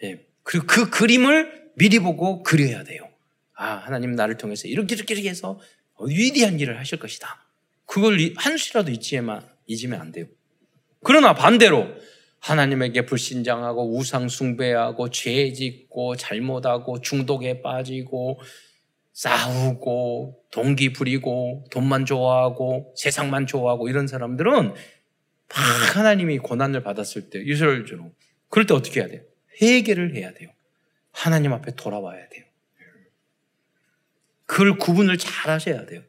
예. 0.04 0.26
그리고 0.44 0.66
그 0.68 0.90
그림을 0.90 1.72
미리 1.76 2.00
보고 2.00 2.44
그려야 2.44 2.84
돼요. 2.84 3.08
아, 3.56 3.76
하나님 3.76 4.12
나를 4.12 4.38
통해서 4.38 4.68
이렇게 4.68 4.96
이렇게 4.96 5.14
이렇게 5.14 5.30
해서 5.30 5.60
위대한 6.00 6.60
일을 6.60 6.80
하실 6.80 7.00
것이다. 7.00 7.46
그걸 7.86 8.18
한시라도 8.36 8.92
잊지만, 8.92 9.42
잊으면 9.66 10.02
안 10.02 10.12
돼요. 10.12 10.26
그러나 11.04 11.34
반대로 11.34 11.88
하나님에게 12.40 13.06
불신장하고 13.06 13.96
우상 13.98 14.30
숭배하고 14.30 15.10
죄 15.10 15.52
짓고 15.54 16.16
잘못하고 16.18 17.02
중독에 17.02 17.62
빠지고 17.62 18.40
싸우고 19.18 20.44
동기 20.52 20.94
부리고 20.94 21.66
돈만 21.72 22.06
좋아하고 22.06 22.94
세상만 22.96 23.48
좋아하고 23.48 23.90
이런 23.90 24.06
사람들은 24.06 24.54
막 24.54 24.76
하나님이 25.96 26.38
고난을 26.38 26.84
받았을 26.84 27.32
때 27.32 27.40
유설주로 27.40 28.14
그럴 28.50 28.68
때 28.68 28.76
어떻게 28.76 29.00
해야 29.00 29.10
돼요? 29.10 29.24
회개를 29.60 30.16
해야 30.16 30.32
돼요. 30.36 30.52
하나님 31.12 31.52
앞에 31.52 31.74
돌아와야 31.76 32.30
돼요. 32.30 32.46
그걸 34.46 34.78
구분을 34.78 35.18
잘 35.18 35.50
하셔야 35.50 35.88
돼요. 35.88 36.04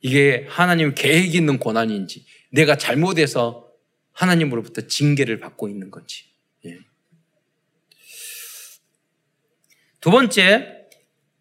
이게 0.00 0.44
하나님 0.50 0.94
계획 0.94 1.34
있는 1.34 1.58
고난인지 1.58 2.26
내가 2.50 2.76
잘못해서 2.76 3.72
하나님으로부터 4.12 4.82
징계를 4.86 5.40
받고 5.40 5.70
있는 5.70 5.90
건지. 5.90 6.26
예. 6.66 6.78
두 10.00 10.10
번째, 10.10 10.83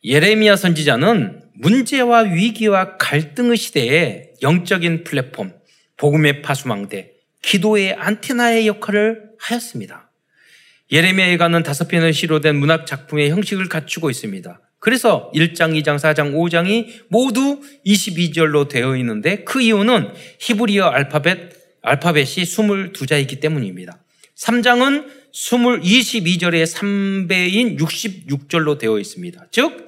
예레미야 0.05 0.57
선지자는 0.57 1.41
문제와 1.53 2.21
위기와 2.21 2.97
갈등의 2.97 3.55
시대에 3.55 4.31
영적인 4.41 5.05
플랫폼, 5.05 5.53
복음의 5.95 6.41
파수망대, 6.41 7.11
기도의 7.41 7.93
안테나의 7.93 8.67
역할을 8.67 9.29
하였습니다. 9.39 10.11
예레미야에가는 10.91 11.63
다섯 11.63 11.87
편의 11.87 12.11
시로 12.11 12.41
된 12.41 12.57
문학 12.57 12.85
작품의 12.85 13.29
형식을 13.29 13.69
갖추고 13.69 14.09
있습니다. 14.09 14.59
그래서 14.79 15.31
1장, 15.33 15.81
2장, 15.81 15.95
4장, 15.95 16.33
5장이 16.33 17.05
모두 17.07 17.61
22절로 17.85 18.67
되어 18.67 18.97
있는데 18.97 19.45
그 19.45 19.61
이유는 19.61 20.09
히브리어 20.39 20.85
알파벳 20.85 21.53
알파벳이 21.81 22.25
22자이기 22.25 23.39
때문입니다. 23.39 24.03
3장은 24.35 25.22
22절의 25.33 26.65
3배인 26.65 27.79
66절로 27.79 28.77
되어 28.77 28.99
있습니다. 28.99 29.47
즉 29.51 29.87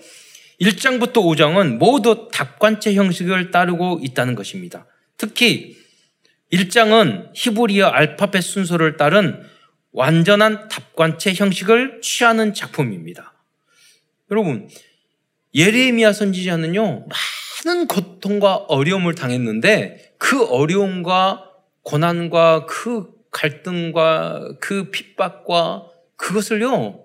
1장부터 0.59 1.13
5장은 1.13 1.77
모두 1.77 2.29
답관체 2.31 2.93
형식을 2.95 3.51
따르고 3.51 3.99
있다는 4.01 4.35
것입니다. 4.35 4.87
특히 5.17 5.77
1장은 6.51 7.29
히브리어 7.33 7.87
알파벳 7.87 8.43
순서를 8.43 8.97
따른 8.97 9.41
완전한 9.91 10.67
답관체 10.67 11.33
형식을 11.33 12.01
취하는 12.01 12.53
작품입니다. 12.53 13.33
여러분, 14.31 14.67
예레미야 15.53 16.11
선지자는요, 16.11 17.07
많은 17.65 17.87
고통과 17.87 18.55
어려움을 18.55 19.15
당했는데 19.15 20.15
그 20.17 20.43
어려움과 20.45 21.49
고난과 21.83 22.65
그 22.65 23.14
갈등과 23.35 24.55
그 24.61 24.89
핍박과 24.91 25.91
그것을요, 26.15 27.03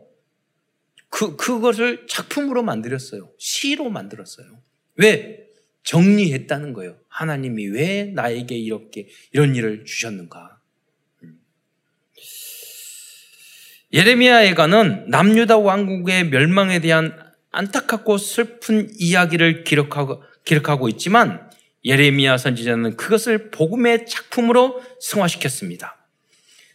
그, 1.08 1.34
그것을 1.34 2.06
작품으로 2.08 2.62
만들었어요. 2.62 3.32
시로 3.36 3.90
만들었어요. 3.90 4.46
왜? 4.94 5.48
정리했다는 5.82 6.72
거예요. 6.72 6.96
하나님이 7.08 7.66
왜 7.66 8.04
나에게 8.04 8.56
이렇게, 8.56 9.08
이런 9.32 9.56
일을 9.56 9.84
주셨는가. 9.84 10.60
음. 11.24 11.40
예레미야 13.92 14.44
애가는 14.44 15.06
남유다 15.08 15.58
왕국의 15.58 16.28
멸망에 16.28 16.78
대한 16.78 17.18
안타깝고 17.50 18.18
슬픈 18.18 18.88
이야기를 18.96 19.64
기록하고, 19.64 20.22
기록하고 20.44 20.88
있지만 20.90 21.50
예레미야 21.84 22.38
선지자는 22.38 22.96
그것을 22.96 23.50
복음의 23.50 24.06
작품으로 24.06 24.80
승화시켰습니다. 25.00 25.99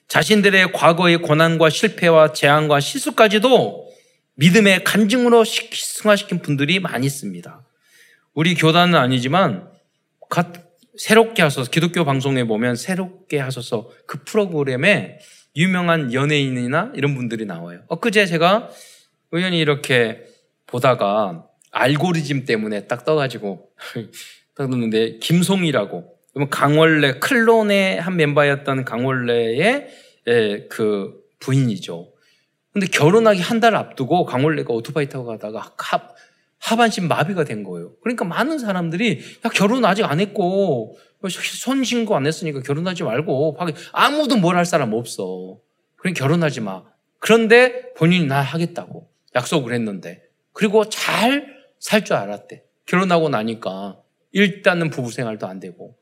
자신들의 0.07 0.71
과거의 0.73 1.17
고난과 1.17 1.69
실패와 1.69 2.33
재앙과 2.33 2.79
실수까지도 2.79 3.89
믿음의 4.35 4.83
간증으로 4.83 5.43
승화시킨 5.45 6.41
분들이 6.41 6.79
많이 6.79 7.05
있습니다. 7.05 7.65
우리 8.33 8.53
교단은 8.55 8.95
아니지만 8.95 9.69
새롭게 10.97 11.41
하소서 11.41 11.69
기독교 11.69 12.05
방송에 12.05 12.43
보면 12.45 12.75
새롭게 12.75 13.39
하소서 13.39 13.89
그 14.05 14.23
프로그램에 14.23 15.19
유명한 15.55 16.13
연예인이나 16.13 16.91
이런 16.95 17.15
분들이 17.15 17.45
나와요. 17.45 17.81
엊그제 17.87 18.25
제가 18.25 18.69
우연히 19.31 19.59
이렇게 19.59 20.25
보다가 20.67 21.45
알고리즘 21.71 22.45
때문에 22.45 22.87
딱 22.87 23.05
떠가지고 23.05 23.69
딱 24.55 24.69
넣는데 24.69 25.17
김송이라고 25.19 26.14
강원래 26.49 27.19
클론의 27.19 28.01
한 28.01 28.15
멤버였던 28.17 28.83
강원래의 28.85 29.87
그 30.69 31.13
부인이죠. 31.39 32.11
근데 32.73 32.87
결혼하기 32.87 33.39
한 33.41 33.61
달 33.61 33.75
앞두고 33.75 34.25
강원래가 34.25 34.73
오토바이 34.73 35.07
타고 35.07 35.25
가다가 35.25 35.73
하, 35.77 36.09
하반신 36.59 37.07
마비가 37.07 37.45
된 37.45 37.63
거예요. 37.63 37.93
그러니까 38.01 38.25
많은 38.25 38.59
사람들이 38.59 39.21
야 39.45 39.49
결혼 39.49 39.85
아직 39.85 40.03
안 40.03 40.19
했고 40.19 40.97
손 41.29 41.83
신고 41.85 42.15
안 42.17 42.25
했으니까 42.27 42.59
결혼하지 42.61 43.03
말고 43.03 43.57
아무도 43.93 44.35
뭘 44.35 44.57
할 44.57 44.65
사람 44.65 44.91
없어. 44.93 45.57
그러니 45.95 46.15
결혼하지 46.15 46.59
마. 46.61 46.83
그런데 47.19 47.93
본인이 47.93 48.25
나 48.25 48.41
하겠다고 48.41 49.07
약속을 49.35 49.73
했는데 49.73 50.23
그리고 50.51 50.89
잘 50.89 51.55
살 51.79 52.03
줄 52.03 52.15
알았대. 52.17 52.63
결혼하고 52.87 53.29
나니까 53.29 53.99
일단은 54.31 54.89
부부 54.89 55.11
생활도 55.11 55.47
안 55.47 55.59
되고 55.59 55.95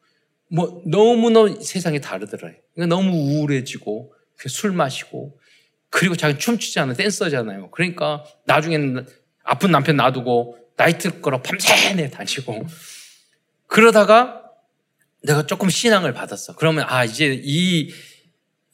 뭐 0.54 0.84
너무너무 0.86 1.64
세상이 1.64 2.00
다르더라요. 2.00 2.54
그러니까 2.76 2.96
너무 2.96 3.12
우울해지고 3.16 4.14
술 4.48 4.72
마시고 4.72 5.40
그리고 5.90 6.16
자기 6.16 6.38
춤추지 6.38 6.80
않은 6.80 6.94
댄서잖아요. 6.96 7.72
그러니까 7.72 8.24
나중에는 8.46 9.08
아픈 9.44 9.72
남편 9.72 9.96
놔두고 9.96 10.58
나이트클럽 10.78 11.42
밤새내 11.42 12.12
다니고 12.12 12.68
그러다가 13.66 14.44
내가 15.24 15.48
조금 15.48 15.70
신앙을 15.70 16.14
받았어. 16.14 16.56
그러면 16.56 16.86
아 16.88 17.04
이제 17.04 17.40
이, 17.44 17.92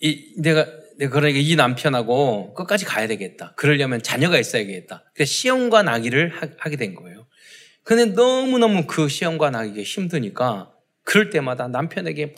이 0.02 0.34
내가 0.38 0.66
내가 0.98 1.14
그러니까 1.14 1.40
이 1.40 1.56
남편하고 1.56 2.56
끝까지 2.56 2.84
가야 2.84 3.08
되겠다. 3.08 3.54
그러려면 3.56 4.02
자녀가 4.04 4.38
있어야겠다. 4.38 5.06
그래서 5.14 5.32
시험과 5.32 5.84
나기를 5.84 6.30
하, 6.58 6.70
게된 6.70 6.96
거예요. 6.96 7.26
근데 7.84 8.06
너무너무 8.06 8.86
그 8.86 9.08
시험과 9.08 9.52
나기가 9.52 9.82
힘드니까 9.82 10.74
그럴 11.10 11.32
때마다 11.32 11.68
남편에게 11.68 12.28
막 12.28 12.36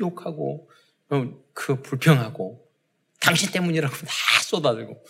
욕하고 0.00 0.68
어, 1.10 1.32
그 1.54 1.80
불평하고 1.80 2.66
당신 3.20 3.52
때문이라고 3.52 3.94
다 4.04 4.42
쏟아들고 4.42 5.04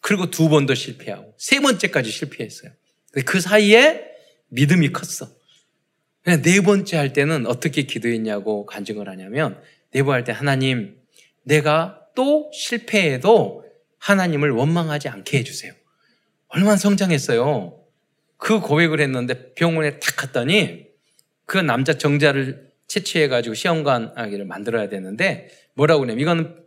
그리고 0.00 0.30
두 0.30 0.48
번 0.48 0.66
더 0.66 0.72
실패하고 0.72 1.34
세 1.36 1.58
번째까지 1.58 2.12
실패했어요. 2.12 2.70
그 3.26 3.40
사이에 3.40 4.04
믿음이 4.50 4.92
컸어. 4.92 5.28
네 6.44 6.60
번째 6.60 6.96
할 6.96 7.12
때는 7.12 7.44
어떻게 7.48 7.82
기도했냐고 7.82 8.66
간증을 8.66 9.08
하냐면 9.08 9.60
네 9.90 10.02
번 10.04 10.14
할 10.14 10.22
때 10.22 10.30
하나님 10.30 10.96
내가 11.42 12.02
또 12.14 12.52
실패해도 12.54 13.64
하나님을 13.98 14.50
원망하지 14.52 15.08
않게 15.08 15.38
해주세요. 15.38 15.72
얼마나 16.46 16.76
성장했어요. 16.76 17.80
그 18.36 18.60
고백을 18.60 19.00
했는데 19.00 19.54
병원에 19.54 19.98
탁 19.98 20.14
갔더니 20.14 20.93
그 21.46 21.58
남자 21.58 21.94
정자를 21.94 22.70
채취해가지고 22.86 23.54
시험관 23.54 24.12
아기를 24.14 24.44
만들어야 24.44 24.88
되는데 24.88 25.48
뭐라고 25.74 26.00
그냐면 26.00 26.20
이거는 26.20 26.64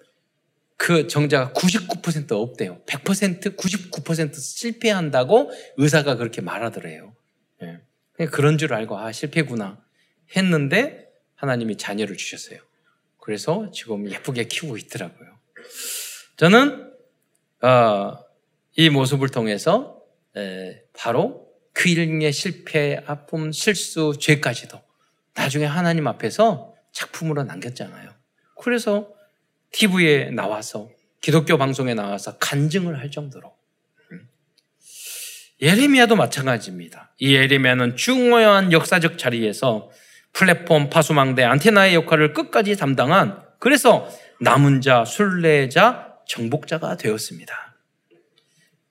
그 0.77 1.07
정자가 1.07 1.53
99% 1.53 2.31
없대요. 2.33 2.81
100% 2.85 3.55
99% 3.55 4.35
실패한다고 4.35 5.51
의사가 5.77 6.15
그렇게 6.15 6.41
말하더래요. 6.41 7.15
예. 7.63 8.25
그런 8.27 8.57
줄 8.57 8.73
알고 8.73 8.97
아 8.97 9.11
실패구나 9.11 9.83
했는데 10.35 11.07
하나님이 11.35 11.77
자녀를 11.77 12.17
주셨어요. 12.17 12.59
그래서 13.19 13.69
지금 13.71 14.09
예쁘게 14.09 14.45
키우고 14.45 14.77
있더라고요. 14.77 15.37
저는 16.37 16.93
어, 17.61 18.17
이 18.75 18.89
모습을 18.89 19.29
통해서 19.29 20.01
에, 20.35 20.83
바로 20.93 21.46
그 21.77 21.89
일의 21.89 22.33
실패, 22.33 22.99
아픔, 23.05 23.51
실수, 23.51 24.13
죄까지도 24.19 24.81
나중에 25.35 25.65
하나님 25.65 26.07
앞에서 26.07 26.73
작품으로 26.91 27.43
남겼잖아요. 27.43 28.09
그래서 28.59 29.09
TV에 29.71 30.31
나와서 30.31 30.89
기독교 31.21 31.55
방송에 31.59 31.93
나와서 31.93 32.39
간증을 32.39 32.97
할 32.97 33.11
정도로 33.11 33.53
음. 34.11 34.27
예레미야도 35.61 36.15
마찬가지입니다. 36.15 37.13
이 37.19 37.35
예레미야는 37.35 37.95
중요한 37.95 38.71
역사적 38.71 39.19
자리에서 39.19 39.91
플랫폼, 40.33 40.89
파수망대, 40.89 41.43
안테나의 41.43 41.93
역할을 41.93 42.33
끝까지 42.33 42.75
담당한 42.75 43.43
그래서 43.59 44.09
남은 44.41 44.81
자, 44.81 45.05
순례자, 45.05 46.15
정복자가 46.27 46.97
되었습니다. 46.97 47.75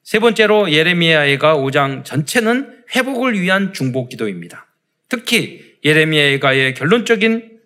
세 0.05 0.21
번째로 0.21 0.71
예레미야가 0.71 1.57
5장 1.57 2.05
전체는 2.05 2.76
회복을 2.95 3.41
위한 3.41 3.73
중복 3.73 4.09
기도입니다. 4.09 4.67
특히 5.09 5.79
예레미야의 5.85 6.75
결론적인 6.75 7.61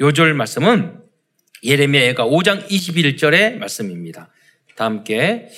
요절 0.00 0.34
말씀은 0.34 1.02
예레미야가 1.62 2.26
5장 2.26 2.66
21절의 2.68 3.56
말씀입니다. 3.56 4.30
다 4.76 4.84
함께 4.86 5.48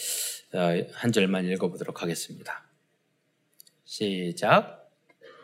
어, 0.52 0.84
한 0.92 1.12
절만 1.12 1.46
읽어보도록 1.46 2.02
하겠습니다. 2.02 2.64
시작. 3.84 4.90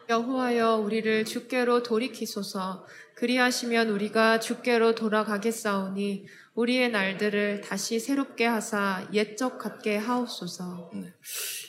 여호와여 0.09 0.77
우리를 0.77 1.25
주께로 1.25 1.83
돌이키소서 1.83 2.85
그리하시면 3.15 3.91
우리가 3.91 4.41
주께로 4.41 4.95
돌아가겠사오니 4.95 6.27
우리의 6.55 6.91
날들을 6.91 7.61
다시 7.61 8.01
새롭게 8.01 8.45
하사 8.45 9.09
옛적 9.13 9.59
같게 9.59 9.97
하옵소서. 9.97 10.91
네. 10.95 11.13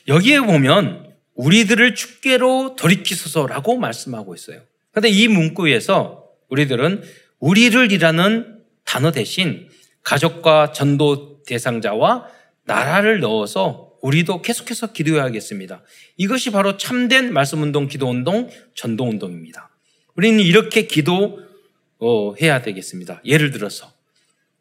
여기에 0.08 0.40
보면 0.42 1.11
우리들을 1.36 1.96
주께로 1.96 2.76
돌이키소서라고 2.76 3.78
말씀하고 3.78 4.36
있어요. 4.36 4.62
그런데 4.92 5.10
이 5.10 5.28
문구에서 5.28 6.26
우리들은 6.50 7.04
우리를이라는 7.40 8.60
단어 8.84 9.12
대신 9.12 9.70
가족과 10.04 10.72
전도 10.74 11.44
대상자와 11.44 12.28
나라를 12.66 13.20
넣어서 13.20 13.92
우리도 14.02 14.42
계속해서 14.42 14.94
기도해야겠습니다. 14.94 15.84
이것이 16.18 16.52
바로 16.52 16.78
참된 16.78 17.32
말씀운동, 17.34 17.88
기도운동, 17.88 18.50
전도운동입니다. 18.74 19.70
우리는 20.16 20.40
이렇게 20.40 20.88
기도해야 20.88 22.62
되겠습니다. 22.64 23.22
예를 23.26 23.52
들어서 23.52 23.92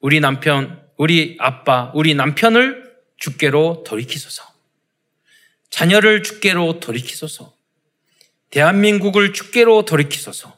우리 0.01 0.21
남편, 0.21 0.83
우리 0.97 1.37
아빠, 1.39 1.91
우리 1.95 2.15
남편을 2.15 2.91
주께로 3.17 3.85
돌이키소서. 3.87 4.50
자녀를 5.71 6.23
주께로 6.23 6.81
돌이키소서. 6.81 7.55
대한민국을 8.51 9.33
주께로 9.33 9.85
돌이키소서. 9.85 10.57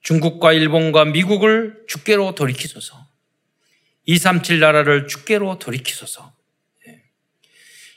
중국과 0.00 0.52
일본과 0.52 1.04
미국을 1.04 1.84
주께로 1.86 2.34
돌이키소서. 2.34 3.06
237 4.06 4.58
나라를 4.58 5.06
주께로 5.06 5.58
돌이키소서. 5.58 6.32
예. 6.88 7.02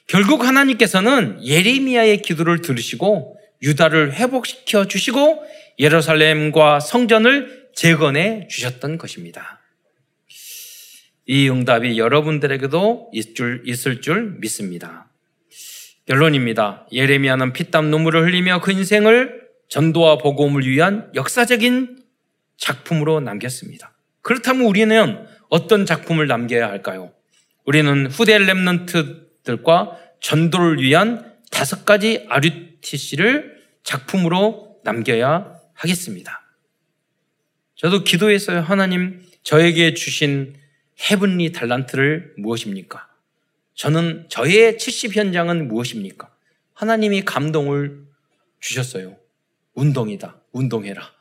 결국 0.08 0.44
하나님께서는 0.44 1.44
예레미야의 1.44 2.22
기도를 2.22 2.62
들으시고 2.62 3.40
유다를 3.64 4.14
회복시켜 4.14 4.88
주시고 4.88 5.44
예루살렘과 5.80 6.80
성전을 6.80 7.70
재건해 7.74 8.48
주셨던 8.50 8.98
것입니다. 8.98 9.60
이 11.26 11.50
응답이 11.50 11.98
여러분들에게도 11.98 13.10
있을 13.14 13.34
줄, 13.34 13.64
있을 13.66 14.02
줄 14.02 14.38
믿습니다. 14.40 15.05
결론입니다. 16.06 16.88
예레미야는 16.92 17.54
피땀 17.54 17.90
눈물을 17.90 18.26
흘리며 18.26 18.62
그 18.62 18.72
인생을 18.72 19.46
전도와 19.70 20.20
복음을 20.20 20.66
위한 20.68 21.12
역사적인 21.16 22.04
작품으로 22.58 23.20
남겼습니다. 23.20 23.94
그렇다면 24.22 24.66
우리는 24.66 25.26
어떤 25.50 25.86
작품을 25.86 26.28
남겨야 26.28 26.68
할까요? 26.68 27.12
우리는 27.66 28.08
후대 28.08 28.38
랩런트들과 28.38 29.98
전도를 30.22 30.82
위한 30.82 31.34
다섯 31.52 31.86
가지 31.86 32.26
RUTC를 32.30 33.64
작품으로 33.84 34.78
남겨야 34.84 35.56
하겠습니다. 35.74 36.42
저도 37.76 38.04
기도했어요. 38.04 38.62
하나님, 38.62 39.22
저에게 39.44 39.94
주신 39.94 40.56
헤븐리 41.10 41.52
달란트를 41.52 42.36
무엇입니까? 42.38 43.08
저는 43.76 44.28
저의 44.30 44.78
70 44.78 45.16
현장은 45.16 45.68
무엇입니까? 45.68 46.34
하나님이 46.74 47.24
감동을 47.24 48.06
주셨어요. 48.60 49.18
운동이다. 49.74 50.42
운동해라. 50.52 51.14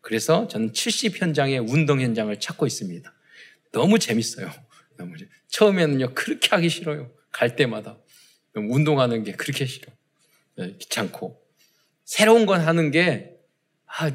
그래서 0.00 0.48
저는 0.48 0.72
70 0.72 1.20
현장의 1.20 1.58
운동 1.58 2.00
현장을 2.00 2.34
찾고 2.38 2.66
있습니다. 2.66 3.12
너무 3.72 3.98
재밌어요. 3.98 4.50
너무 4.96 5.14
처음에는요 5.48 6.14
그렇게 6.14 6.48
하기 6.50 6.68
싫어요. 6.68 7.12
갈 7.30 7.56
때마다 7.56 7.98
운동하는 8.54 9.24
게 9.24 9.32
그렇게 9.32 9.66
싫어. 9.66 9.92
네, 10.56 10.76
귀찮고 10.78 11.40
새로운 12.04 12.46
건 12.46 12.60
하는 12.60 12.90
게 12.90 13.36
아, 13.86 14.10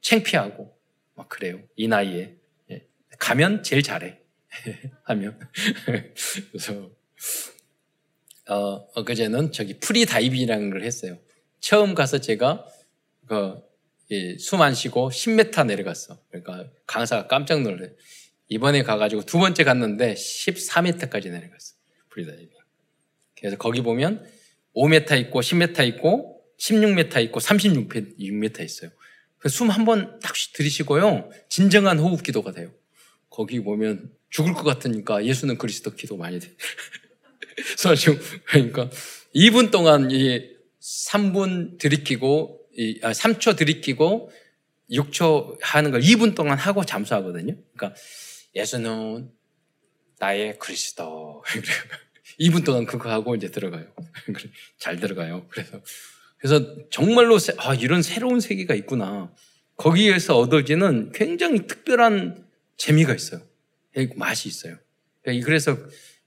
창피하고 0.00 0.76
막 1.14 1.28
그래요. 1.28 1.60
이 1.76 1.88
나이에 1.88 2.36
예. 2.70 2.86
가면 3.18 3.62
제일 3.62 3.82
잘해. 3.82 4.20
하면 5.04 5.38
그래서 6.50 6.90
어, 8.48 8.86
엊그제는 8.94 9.52
저기 9.52 9.78
free 9.78 10.04
diving이라는 10.06 10.70
걸 10.70 10.82
했어요. 10.82 11.18
처음 11.60 11.94
가서 11.94 12.18
제가 12.18 12.66
그 14.08 14.33
숨 14.33 14.57
안 14.57 14.74
쉬고 14.74 15.10
10m 15.10 15.66
내려갔어. 15.66 16.18
그러니까 16.28 16.70
강사가 16.86 17.26
깜짝 17.28 17.62
놀래. 17.62 17.90
이번에 18.48 18.82
가가지고 18.82 19.24
두 19.24 19.38
번째 19.38 19.64
갔는데 19.64 20.14
14m까지 20.14 21.30
내려갔어. 21.30 21.74
free 22.10 22.26
diving. 22.26 22.50
그래서 23.38 23.56
거기 23.56 23.80
보면 23.80 24.26
5m 24.76 25.18
있고 25.20 25.40
10m 25.40 25.86
있고 25.88 26.42
16m 26.58 27.24
있고 27.24 27.40
36m 27.40 28.64
있어요. 28.64 28.90
숨 29.48 29.70
한 29.70 29.84
번 29.84 30.20
딱 30.20 30.34
들이쉬고요. 30.54 31.30
진정한 31.48 31.98
호흡 31.98 32.22
기도가 32.22 32.52
돼요. 32.52 32.72
거기 33.30 33.60
보면 33.60 34.12
죽을 34.30 34.52
것 34.52 34.62
같으니까 34.62 35.24
예수는 35.24 35.58
그리스도 35.58 35.94
기도 35.94 36.16
많이 36.16 36.38
돼. 36.38 36.48
그래서 37.76 38.12
그러니까 38.44 38.90
2분 39.34 39.70
동안 39.70 40.10
이 40.10 40.52
3분 40.80 41.78
들이키고 41.78 42.60
이, 42.76 42.98
아, 43.02 43.12
3초 43.12 43.56
들이키고 43.56 44.32
6초 44.90 45.58
하는 45.60 45.90
걸 45.90 46.00
2분 46.00 46.34
동안 46.34 46.58
하고 46.58 46.84
잠수하거든요. 46.84 47.56
그러니까 47.74 47.98
예수는 48.54 49.30
나의 50.18 50.58
그리스도. 50.58 51.42
2분 52.40 52.64
동안 52.64 52.86
그거 52.86 53.10
하고 53.10 53.34
이제 53.34 53.50
들어가요. 53.50 53.86
잘 54.78 54.98
들어가요. 54.98 55.46
그래서 55.48 55.80
그래서 56.38 56.88
정말로 56.90 57.38
아, 57.58 57.74
이런 57.74 58.02
새로운 58.02 58.40
세계가 58.40 58.74
있구나. 58.74 59.32
거기에서 59.76 60.38
얻어지는 60.38 61.12
굉장히 61.12 61.66
특별한 61.66 62.46
재미가 62.76 63.14
있어요. 63.14 63.42
맛이 64.16 64.48
있어요. 64.48 64.76
그래서 65.22 65.76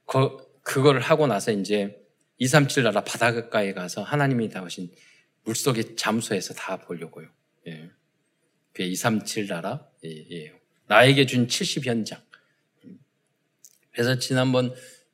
그, 0.05 0.37
그걸 0.65 0.99
하고 0.99 1.27
나서 1.27 1.51
이제 1.51 1.95
237 2.39 2.83
나라 2.83 3.01
바닷가에 3.01 3.73
가서 3.73 4.01
하나님이 4.01 4.49
다오신 4.49 4.89
물속에 5.43 5.95
잠수해서 5.95 6.55
다 6.55 6.77
보려고요. 6.77 7.27
예. 7.67 7.91
그게 8.73 8.87
237 8.87 9.47
나라예요. 9.47 10.55
나에게 10.87 11.27
준 11.27 11.47
70 11.47 11.85
현장. 11.85 12.19
그래서 13.91 14.17
지난번 14.17 14.73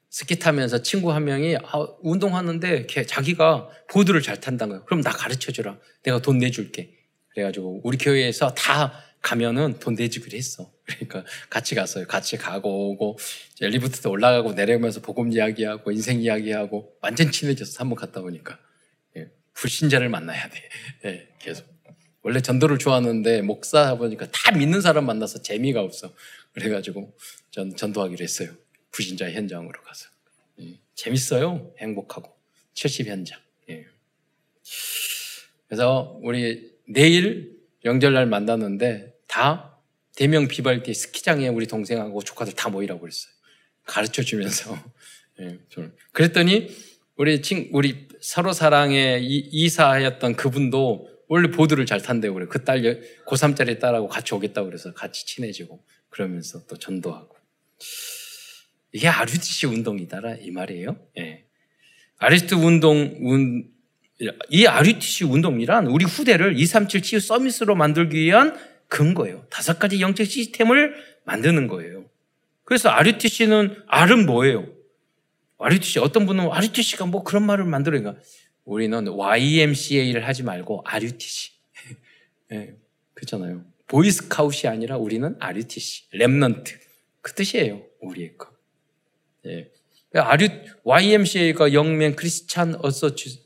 스키 0.09 0.39
타면서 0.39 0.81
친구 0.81 1.11
한 1.11 1.25
명이 1.25 1.57
아, 1.57 1.85
운동하는데 1.99 2.87
걔 2.87 3.05
자기가 3.05 3.69
보드를 3.89 4.21
잘 4.21 4.39
탄다는 4.39 4.75
거예요. 4.75 4.85
그럼 4.85 5.01
나 5.01 5.11
가르쳐 5.11 5.51
주라. 5.51 5.77
내가 6.03 6.21
돈 6.21 6.39
내줄게. 6.39 6.97
그래가지고 7.29 7.81
우리 7.83 7.97
교회에서 7.97 8.55
다 8.55 8.93
가면은 9.22 9.80
돈 9.80 9.93
내주기로 9.93 10.38
했어. 10.38 10.72
그러니까 10.86 11.24
같이 11.49 11.76
갔어요. 11.76 12.05
같이 12.07 12.38
가고 12.38 12.91
오고 12.91 13.17
리프트도 13.59 14.09
올라가고 14.09 14.53
내려오면서 14.53 15.01
복음 15.01 15.32
이야기하고 15.32 15.91
인생 15.91 16.22
이야기하고 16.22 16.97
완전 17.01 17.32
친해져서 17.32 17.80
한번 17.80 17.97
갔다 17.97 18.22
보니까 18.22 18.59
예, 19.17 19.30
불신자를 19.53 20.09
만나야 20.09 20.49
돼. 20.49 20.69
예, 21.05 21.30
계속. 21.39 21.69
원래 22.24 22.39
전도를 22.39 22.78
좋아하는데 22.78 23.41
목사 23.41 23.95
보니까 23.95 24.30
다 24.32 24.51
믿는 24.51 24.82
사람 24.82 25.05
만나서 25.05 25.41
재미가 25.41 25.82
없어. 25.82 26.13
그래가지고 26.53 27.15
전 27.51 27.76
전도하기로 27.76 28.24
했어요. 28.24 28.51
불신자 28.91 29.32
현장으로 29.32 29.82
가서. 29.82 30.09
예, 30.61 30.80
재밌어요. 30.95 31.74
행복하고. 31.80 32.32
70 32.74 33.07
현장. 33.07 33.39
예. 33.69 33.86
그래서 35.67 36.19
우리 36.22 36.72
내일 36.88 37.59
명절날 37.84 38.26
만났는데 38.26 39.11
다 39.32 39.77
대명 40.13 40.49
비발디 40.49 40.93
스키장에 40.93 41.47
우리 41.47 41.65
동생하고 41.65 42.21
조카들 42.21 42.53
다 42.53 42.67
모이라고 42.67 42.99
그랬어요. 42.99 43.32
가르쳐 43.86 44.21
주면서. 44.21 44.77
예, 45.39 45.57
그랬더니 46.11 46.69
우리 47.15 47.41
친, 47.41 47.69
우리 47.71 48.09
서로 48.19 48.51
사랑의 48.51 49.25
이사였던 49.25 50.36
그분도 50.36 51.09
원래 51.29 51.49
보드를 51.49 51.86
잘 51.86 52.01
탄대요. 52.01 52.34
그래. 52.34 52.45
그 52.49 52.65
딸, 52.65 52.82
고3짜리 53.25 53.79
딸하고 53.79 54.09
같이 54.09 54.36
오겠다고 54.36 54.67
그래서 54.67 54.93
같이 54.93 55.25
친해지고 55.25 55.82
그러면서 56.09 56.65
또 56.67 56.75
전도하고. 56.75 57.34
이게 58.91 59.07
아르티시 59.07 59.65
운동이다라 59.65 60.36
이 60.41 60.51
말이에요. 60.51 60.99
예. 61.19 61.45
아리스트 62.17 62.53
운동, 62.53 63.17
운, 63.21 63.71
이 64.49 64.65
RUTC 64.67 65.23
운동이란 65.23 65.88
우리 65.88 66.03
후대를 66.03 66.59
237 66.59 67.01
치유 67.01 67.19
서밋으로 67.21 67.75
만들기 67.75 68.17
위한 68.17 68.70
근거예요. 68.91 69.45
다섯 69.49 69.79
가지 69.79 70.01
영적 70.01 70.27
시스템을 70.27 70.93
만드는 71.23 71.67
거예요. 71.67 72.09
그래서 72.65 72.89
RUTC는 72.89 73.83
R은 73.87 74.25
뭐예요? 74.25 74.67
RUTC 75.59 75.99
어떤 75.99 76.25
분은 76.25 76.51
RUTC가 76.51 77.05
뭐 77.05 77.23
그런 77.23 77.45
말을 77.45 77.63
만들어니까 77.63 78.17
우리는 78.65 79.07
YMCA를 79.07 80.27
하지 80.27 80.43
말고 80.43 80.83
RUTC. 80.85 81.51
네, 82.51 82.75
그렇잖아요. 83.13 83.63
보이스카웃이 83.87 84.69
아니라 84.69 84.97
우리는 84.97 85.37
RUTC, 85.39 86.09
Remnant. 86.13 86.77
그 87.21 87.33
뜻이에요. 87.33 87.83
우리의 88.01 88.37
거. 88.37 88.51
예. 89.45 89.71
RU, 90.13 90.49
YMCA가 90.83 91.71
Young 91.71 91.94
Men's 91.94 92.17
Christian 92.17 92.75
Associ- 92.84 93.41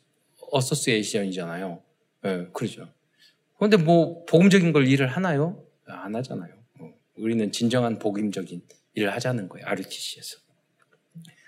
Association이잖아요. 0.51 1.83
예, 2.25 2.47
그러죠. 2.51 2.94
그런데 3.66 3.78
뭐 3.78 4.24
복음적인 4.26 4.74
걸 4.74 4.88
일을 4.88 5.07
하나요? 5.07 5.63
안 5.88 6.16
하잖아요. 6.16 6.53
뭐 6.78 6.93
우리는 7.18 7.51
진정한 7.51 7.97
복음적인 7.97 8.61
일을 8.93 9.11
하자는 9.13 9.49
거예요. 9.49 9.66
RUTC에서. 9.66 10.38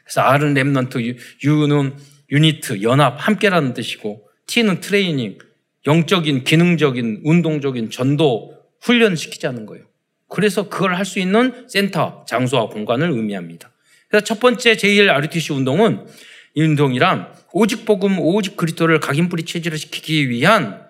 그래서 0.03 0.21
R은 0.21 0.55
Remnant, 0.55 1.17
U는 1.45 1.95
Unity, 2.31 2.81
연합, 2.81 3.17
함께라는 3.17 3.75
뜻이고 3.75 4.27
T는 4.47 4.79
Training, 4.79 5.37
영적인, 5.85 6.43
기능적인, 6.43 7.21
운동적인 7.23 7.91
전도 7.91 8.57
훈련시키자는 8.81 9.67
거예요. 9.67 9.85
그래서 10.27 10.69
그걸 10.69 10.95
할 10.95 11.05
수 11.05 11.19
있는 11.19 11.67
센터, 11.67 12.25
장소와 12.27 12.69
공간을 12.69 13.11
의미합니다. 13.11 13.71
그래서 14.09 14.23
첫 14.23 14.39
번째 14.39 14.73
제1 14.73 15.07
RUTC 15.07 15.53
운동은 15.53 16.07
이 16.55 16.63
운동이란 16.63 17.31
오직 17.53 17.85
복음, 17.85 18.17
오직 18.19 18.57
그리스도를 18.57 18.99
각인 18.99 19.29
뿌리 19.29 19.43
체질을 19.43 19.77
시키기 19.77 20.29
위한 20.29 20.86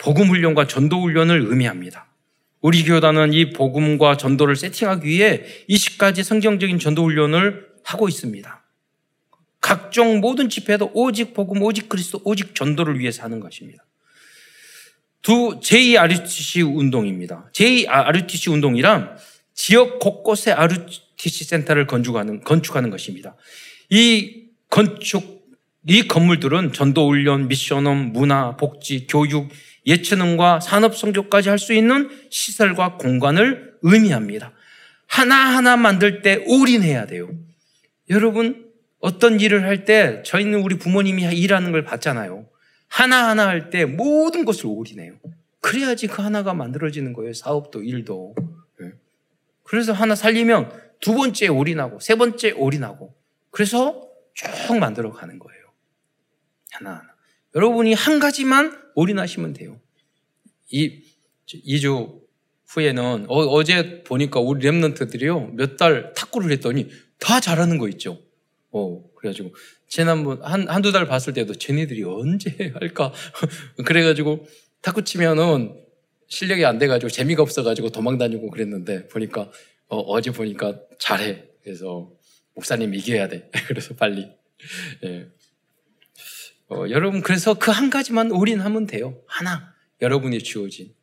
복음 0.00 0.28
훈련과 0.28 0.66
전도 0.66 1.02
훈련을 1.02 1.46
의미합니다. 1.48 2.06
우리 2.62 2.84
교단은 2.84 3.34
이 3.34 3.50
복음과 3.52 4.16
전도를 4.16 4.56
세팅하기 4.56 5.06
위해 5.06 5.42
20가지 5.68 6.22
성경적인 6.22 6.78
전도 6.78 7.04
훈련을 7.04 7.68
하고 7.84 8.08
있습니다. 8.08 8.64
각종 9.60 10.20
모든 10.20 10.48
집회도 10.48 10.92
오직 10.94 11.34
복음, 11.34 11.62
오직 11.62 11.88
그리스도, 11.88 12.20
오직 12.24 12.54
전도를 12.54 12.98
위해서 12.98 13.22
하는 13.22 13.40
것입니다. 13.40 13.84
두 15.20 15.60
제2RUTC 15.62 16.78
운동입니다. 16.78 17.50
제2RUTC 17.52 18.52
운동이란 18.52 19.18
지역 19.52 19.98
곳곳에 19.98 20.50
RUTC 20.52 21.44
센터를 21.44 21.86
건축하는, 21.86 22.40
건축하는 22.40 22.88
것입니다. 22.88 23.36
이 23.90 24.44
건축, 24.70 25.46
이 25.86 26.08
건물들은 26.08 26.72
전도 26.72 27.08
훈련, 27.08 27.48
미션홈, 27.48 28.12
문화, 28.12 28.56
복지, 28.56 29.06
교육, 29.06 29.50
예체능과 29.86 30.60
산업 30.60 30.96
성교까지 30.96 31.48
할 31.48 31.58
수 31.58 31.72
있는 31.72 32.10
시설과 32.30 32.96
공간을 32.96 33.74
의미합니다. 33.82 34.52
하나하나 35.06 35.76
만들 35.76 36.22
때 36.22 36.44
올인해야 36.46 37.06
돼요. 37.06 37.30
여러분, 38.10 38.70
어떤 39.00 39.40
일을 39.40 39.64
할 39.64 39.84
때 39.84 40.22
저희는 40.24 40.60
우리 40.62 40.76
부모님이 40.76 41.24
일하는 41.34 41.72
걸 41.72 41.84
봤잖아요. 41.84 42.46
하나하나 42.88 43.46
할 43.48 43.70
때 43.70 43.84
모든 43.86 44.44
것을 44.44 44.66
올인해요. 44.66 45.14
그래야지 45.60 46.06
그 46.06 46.22
하나가 46.22 46.54
만들어지는 46.54 47.12
거예요. 47.12 47.32
사업도 47.32 47.82
일도. 47.82 48.34
예. 48.82 48.92
그래서 49.62 49.92
하나 49.92 50.14
살리면 50.14 50.70
두 51.00 51.14
번째 51.14 51.48
올인하고 51.48 52.00
세 52.00 52.14
번째 52.14 52.52
올인하고 52.52 53.14
그래서 53.50 54.08
쭉 54.34 54.78
만들어 54.78 55.12
가는 55.12 55.38
거예요. 55.38 55.62
하나하나. 56.72 57.08
여러분이 57.54 57.94
한 57.94 58.20
가지만 58.20 58.79
올인하시면 58.94 59.52
돼요. 59.54 59.80
이 60.70 61.02
2주 61.46 62.20
후에는 62.68 63.26
어, 63.28 63.64
제 63.64 64.02
보니까 64.04 64.40
우리 64.40 64.66
랩런트들이요 64.66 65.54
몇 65.54 65.76
달 65.76 66.12
탁구를 66.14 66.52
했더니 66.52 66.88
다 67.18 67.40
잘하는 67.40 67.78
거 67.78 67.88
있죠. 67.88 68.22
어 68.72 69.02
그래가지고 69.16 69.52
지난번 69.88 70.40
한 70.42 70.68
한두 70.68 70.92
달 70.92 71.06
봤을 71.06 71.32
때도 71.32 71.54
쟤네들이 71.54 72.04
언제 72.04 72.72
할까 72.78 73.12
그래가지고 73.84 74.46
탁구 74.82 75.02
치면은 75.04 75.74
실력이 76.28 76.64
안 76.64 76.78
돼가지고 76.78 77.10
재미가 77.10 77.42
없어가지고 77.42 77.90
도망 77.90 78.16
다니고 78.16 78.50
그랬는데 78.50 79.08
보니까 79.08 79.50
어, 79.88 80.20
제 80.20 80.30
보니까 80.30 80.80
잘해. 81.00 81.44
그래서 81.64 82.12
목사님 82.54 82.94
이겨야 82.94 83.26
돼. 83.28 83.50
그래서 83.66 83.94
빨리. 83.94 84.28
예. 85.04 85.26
어, 86.70 86.84
여러분 86.90 87.20
그래서 87.22 87.54
그 87.54 87.70
한 87.70 87.90
가지만 87.90 88.30
올인하면 88.30 88.86
돼요. 88.86 89.16
하나 89.26 89.74
여러분이 90.00 90.38
주어진 90.42 90.94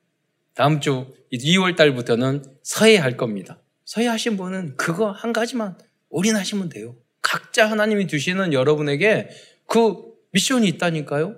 다음 0.54 0.80
주 0.80 1.14
2월 1.34 1.76
달부터는 1.76 2.44
서해 2.64 2.98
할 2.98 3.18
겁니다. 3.18 3.60
서해 3.86 4.08
하신 4.08 4.38
분은 4.38 4.76
그거 4.78 5.12
한 5.12 5.34
가지만 5.34 5.78
올인하시면 6.10 6.70
돼요. 6.70 6.96
각자 7.22 7.70
하나님이 7.70 8.08
주시는 8.08 8.54
여러분에게 8.54 9.30
그 9.66 9.96
미션이 10.32 10.68
있다니까요. 10.70 11.36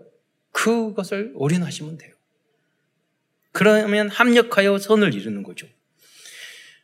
그것을 0.51 1.31
올인하시면 1.35 1.97
돼요. 1.97 2.13
그러면 3.51 4.09
합력하여 4.09 4.77
선을 4.77 5.13
이루는 5.13 5.43
거죠. 5.43 5.67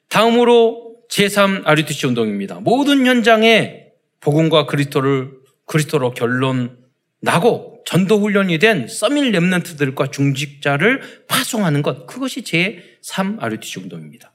다음으로 0.10 1.04
제3 1.10 1.66
아리투시 1.66 2.08
운동입니다. 2.08 2.60
모든 2.62 3.06
현장에 3.06 3.92
복음과 4.20 4.66
그리스도를 4.66 5.32
그리스도로 5.66 6.12
결론 6.14 6.85
나고 7.22 7.84
전도 7.86 8.20
훈련이 8.20 8.60
된 8.60 8.88
서밀 8.88 9.32
랩런트들과 9.32 10.12
중직자를 10.12 11.02
파송하는 11.28 11.82
것 11.82 12.08
그것이 12.08 12.42
제3 12.42 13.42
아리투시 13.42 13.80
운동입니다. 13.80 14.34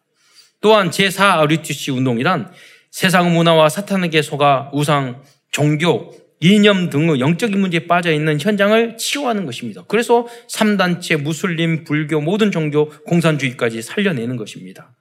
또한 0.61 0.91
제4 0.91 1.39
아리투시 1.41 1.91
운동이란 1.91 2.53
세상 2.91 3.33
문화와 3.33 3.69
사탄에게 3.69 4.23
속아 4.23 4.71
우상, 4.73 5.23
종교, 5.51 6.13
이념 6.41 6.89
등의 6.91 7.21
영적인 7.21 7.61
문제에 7.61 7.87
빠져 7.87 8.13
있는 8.13 8.41
현장을 8.41 8.97
치유하는 8.97 9.47
것입니다. 9.47 9.85
그래서 9.87 10.27
3단체, 10.49 11.21
무슬림, 11.21 11.85
불교, 11.85 12.21
모든 12.21 12.51
종교, 12.51 12.89
공산주의까지 13.05 13.83
살려내는 13.83 14.37
것입니다. 14.37 14.95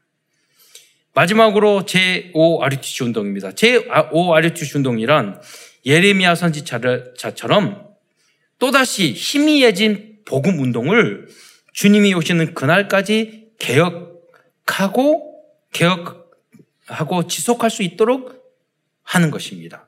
마지막으로 1.14 1.84
제5 1.86 2.62
아리투시 2.62 3.04
운동입니다. 3.04 3.52
제5 3.52 4.32
아리투시 4.32 4.78
운동이란 4.78 5.42
예레미야 5.86 6.36
선지자처럼 6.36 7.90
또다시 8.58 9.14
희미해진 9.14 10.20
복음 10.26 10.60
운동을 10.60 11.28
주님이 11.74 12.14
오시는 12.14 12.54
그날까지 12.54 13.52
개혁하고 13.58 15.30
개혁하고 15.72 17.28
지속할 17.28 17.70
수 17.70 17.84
있도록 17.84 18.40
하는 19.04 19.32
것입니다. 19.32 19.88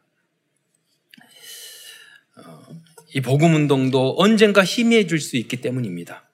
어, 2.38 2.68
이 3.14 3.22
복음 3.22 3.54
운동도 3.56 4.16
언젠가 4.18 4.64
희미해질 4.64 5.20
수 5.20 5.38
있기 5.38 5.58
때문입니다. 5.58 6.30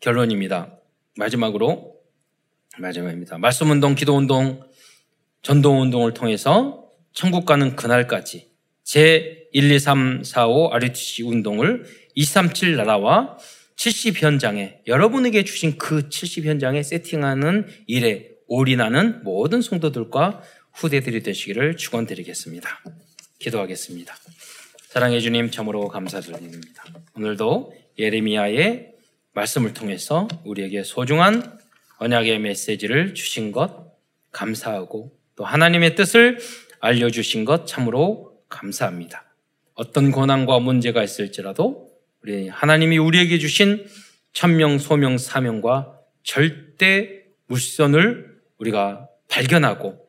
결론입니다. 0.00 0.78
마지막으로 1.16 2.00
마지막입니다. 2.78 3.38
말씀 3.38 3.70
운동, 3.70 3.94
기도 3.94 4.16
운동, 4.16 4.62
전도 5.42 5.80
운동을 5.80 6.14
통해서 6.14 6.83
천국 7.14 7.46
가는 7.46 7.76
그날까지 7.76 8.48
제 8.82 9.48
1, 9.52 9.70
2, 9.70 9.78
3, 9.78 10.24
4, 10.24 10.48
5 10.48 10.72
RUTC 10.74 11.22
운동을 11.22 11.84
237 12.14 12.76
나라와 12.76 13.38
70 13.76 14.22
현장에 14.22 14.80
여러분에게 14.86 15.44
주신 15.44 15.78
그 15.78 16.08
70 16.08 16.44
현장에 16.44 16.82
세팅하는 16.82 17.66
일에 17.86 18.30
올인하는 18.46 19.22
모든 19.22 19.62
성도들과 19.62 20.42
후대들이 20.72 21.22
되시기를 21.22 21.76
축원드리겠습니다. 21.76 22.68
기도하겠습니다. 23.38 24.14
사랑해 24.88 25.20
주님 25.20 25.50
참으로 25.50 25.88
감사드립니다. 25.88 26.84
오늘도 27.16 27.74
예레미야의 27.98 28.92
말씀을 29.32 29.72
통해서 29.72 30.28
우리에게 30.44 30.82
소중한 30.82 31.58
언약의 31.98 32.40
메시지를 32.40 33.14
주신 33.14 33.52
것 33.52 33.92
감사하고 34.32 35.16
또 35.36 35.44
하나님의 35.44 35.94
뜻을 35.94 36.38
알려주신 36.84 37.46
것 37.46 37.66
참으로 37.66 38.38
감사합니다. 38.50 39.24
어떤 39.72 40.10
고난과 40.10 40.58
문제가 40.58 41.02
있을지라도 41.02 41.88
우리 42.22 42.48
하나님이 42.48 42.98
우리에게 42.98 43.38
주신 43.38 43.86
천명, 44.34 44.78
소명, 44.78 45.16
사명과 45.16 45.98
절대 46.22 47.22
물선을 47.46 48.38
우리가 48.58 49.08
발견하고 49.28 50.06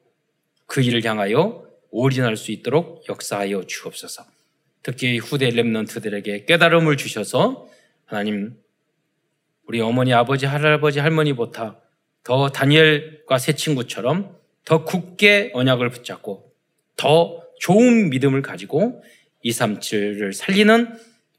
그 0.65 0.81
일을 0.81 1.03
향하여 1.05 1.65
올인할 1.91 2.35
수 2.35 2.51
있도록 2.51 3.05
역사하여 3.07 3.63
주옵소서. 3.67 4.25
특히 4.83 5.17
후대 5.17 5.49
랩런트들에게 5.49 6.45
깨달음을 6.45 6.97
주셔서 6.97 7.69
하나님 8.05 8.57
우리 9.65 9.79
어머니, 9.79 10.13
아버지, 10.13 10.45
할아버지, 10.45 10.99
할머니보다 10.99 11.79
더 12.23 12.49
다니엘과 12.49 13.37
새 13.37 13.53
친구처럼 13.53 14.37
더 14.65 14.83
굳게 14.83 15.51
언약을 15.53 15.89
붙잡고 15.89 16.44
더 16.95 17.41
좋은 17.59 18.09
믿음을 18.09 18.41
가지고 18.41 19.03
237을 19.43 20.33
살리는 20.33 20.93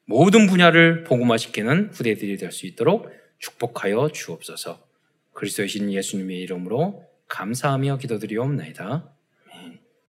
모든 0.06 0.46
분야를 0.46 1.04
복음화시키는 1.04 1.90
후대들이 1.92 2.36
될 2.36 2.52
수 2.52 2.66
있도록 2.66 3.10
축복하여 3.38 4.10
주옵소서. 4.12 4.86
그리스도의 5.32 5.68
신 5.68 5.92
예수님의 5.92 6.38
이름으로 6.40 7.04
감사하며 7.28 7.98
기도드리옵나이다. 7.98 9.15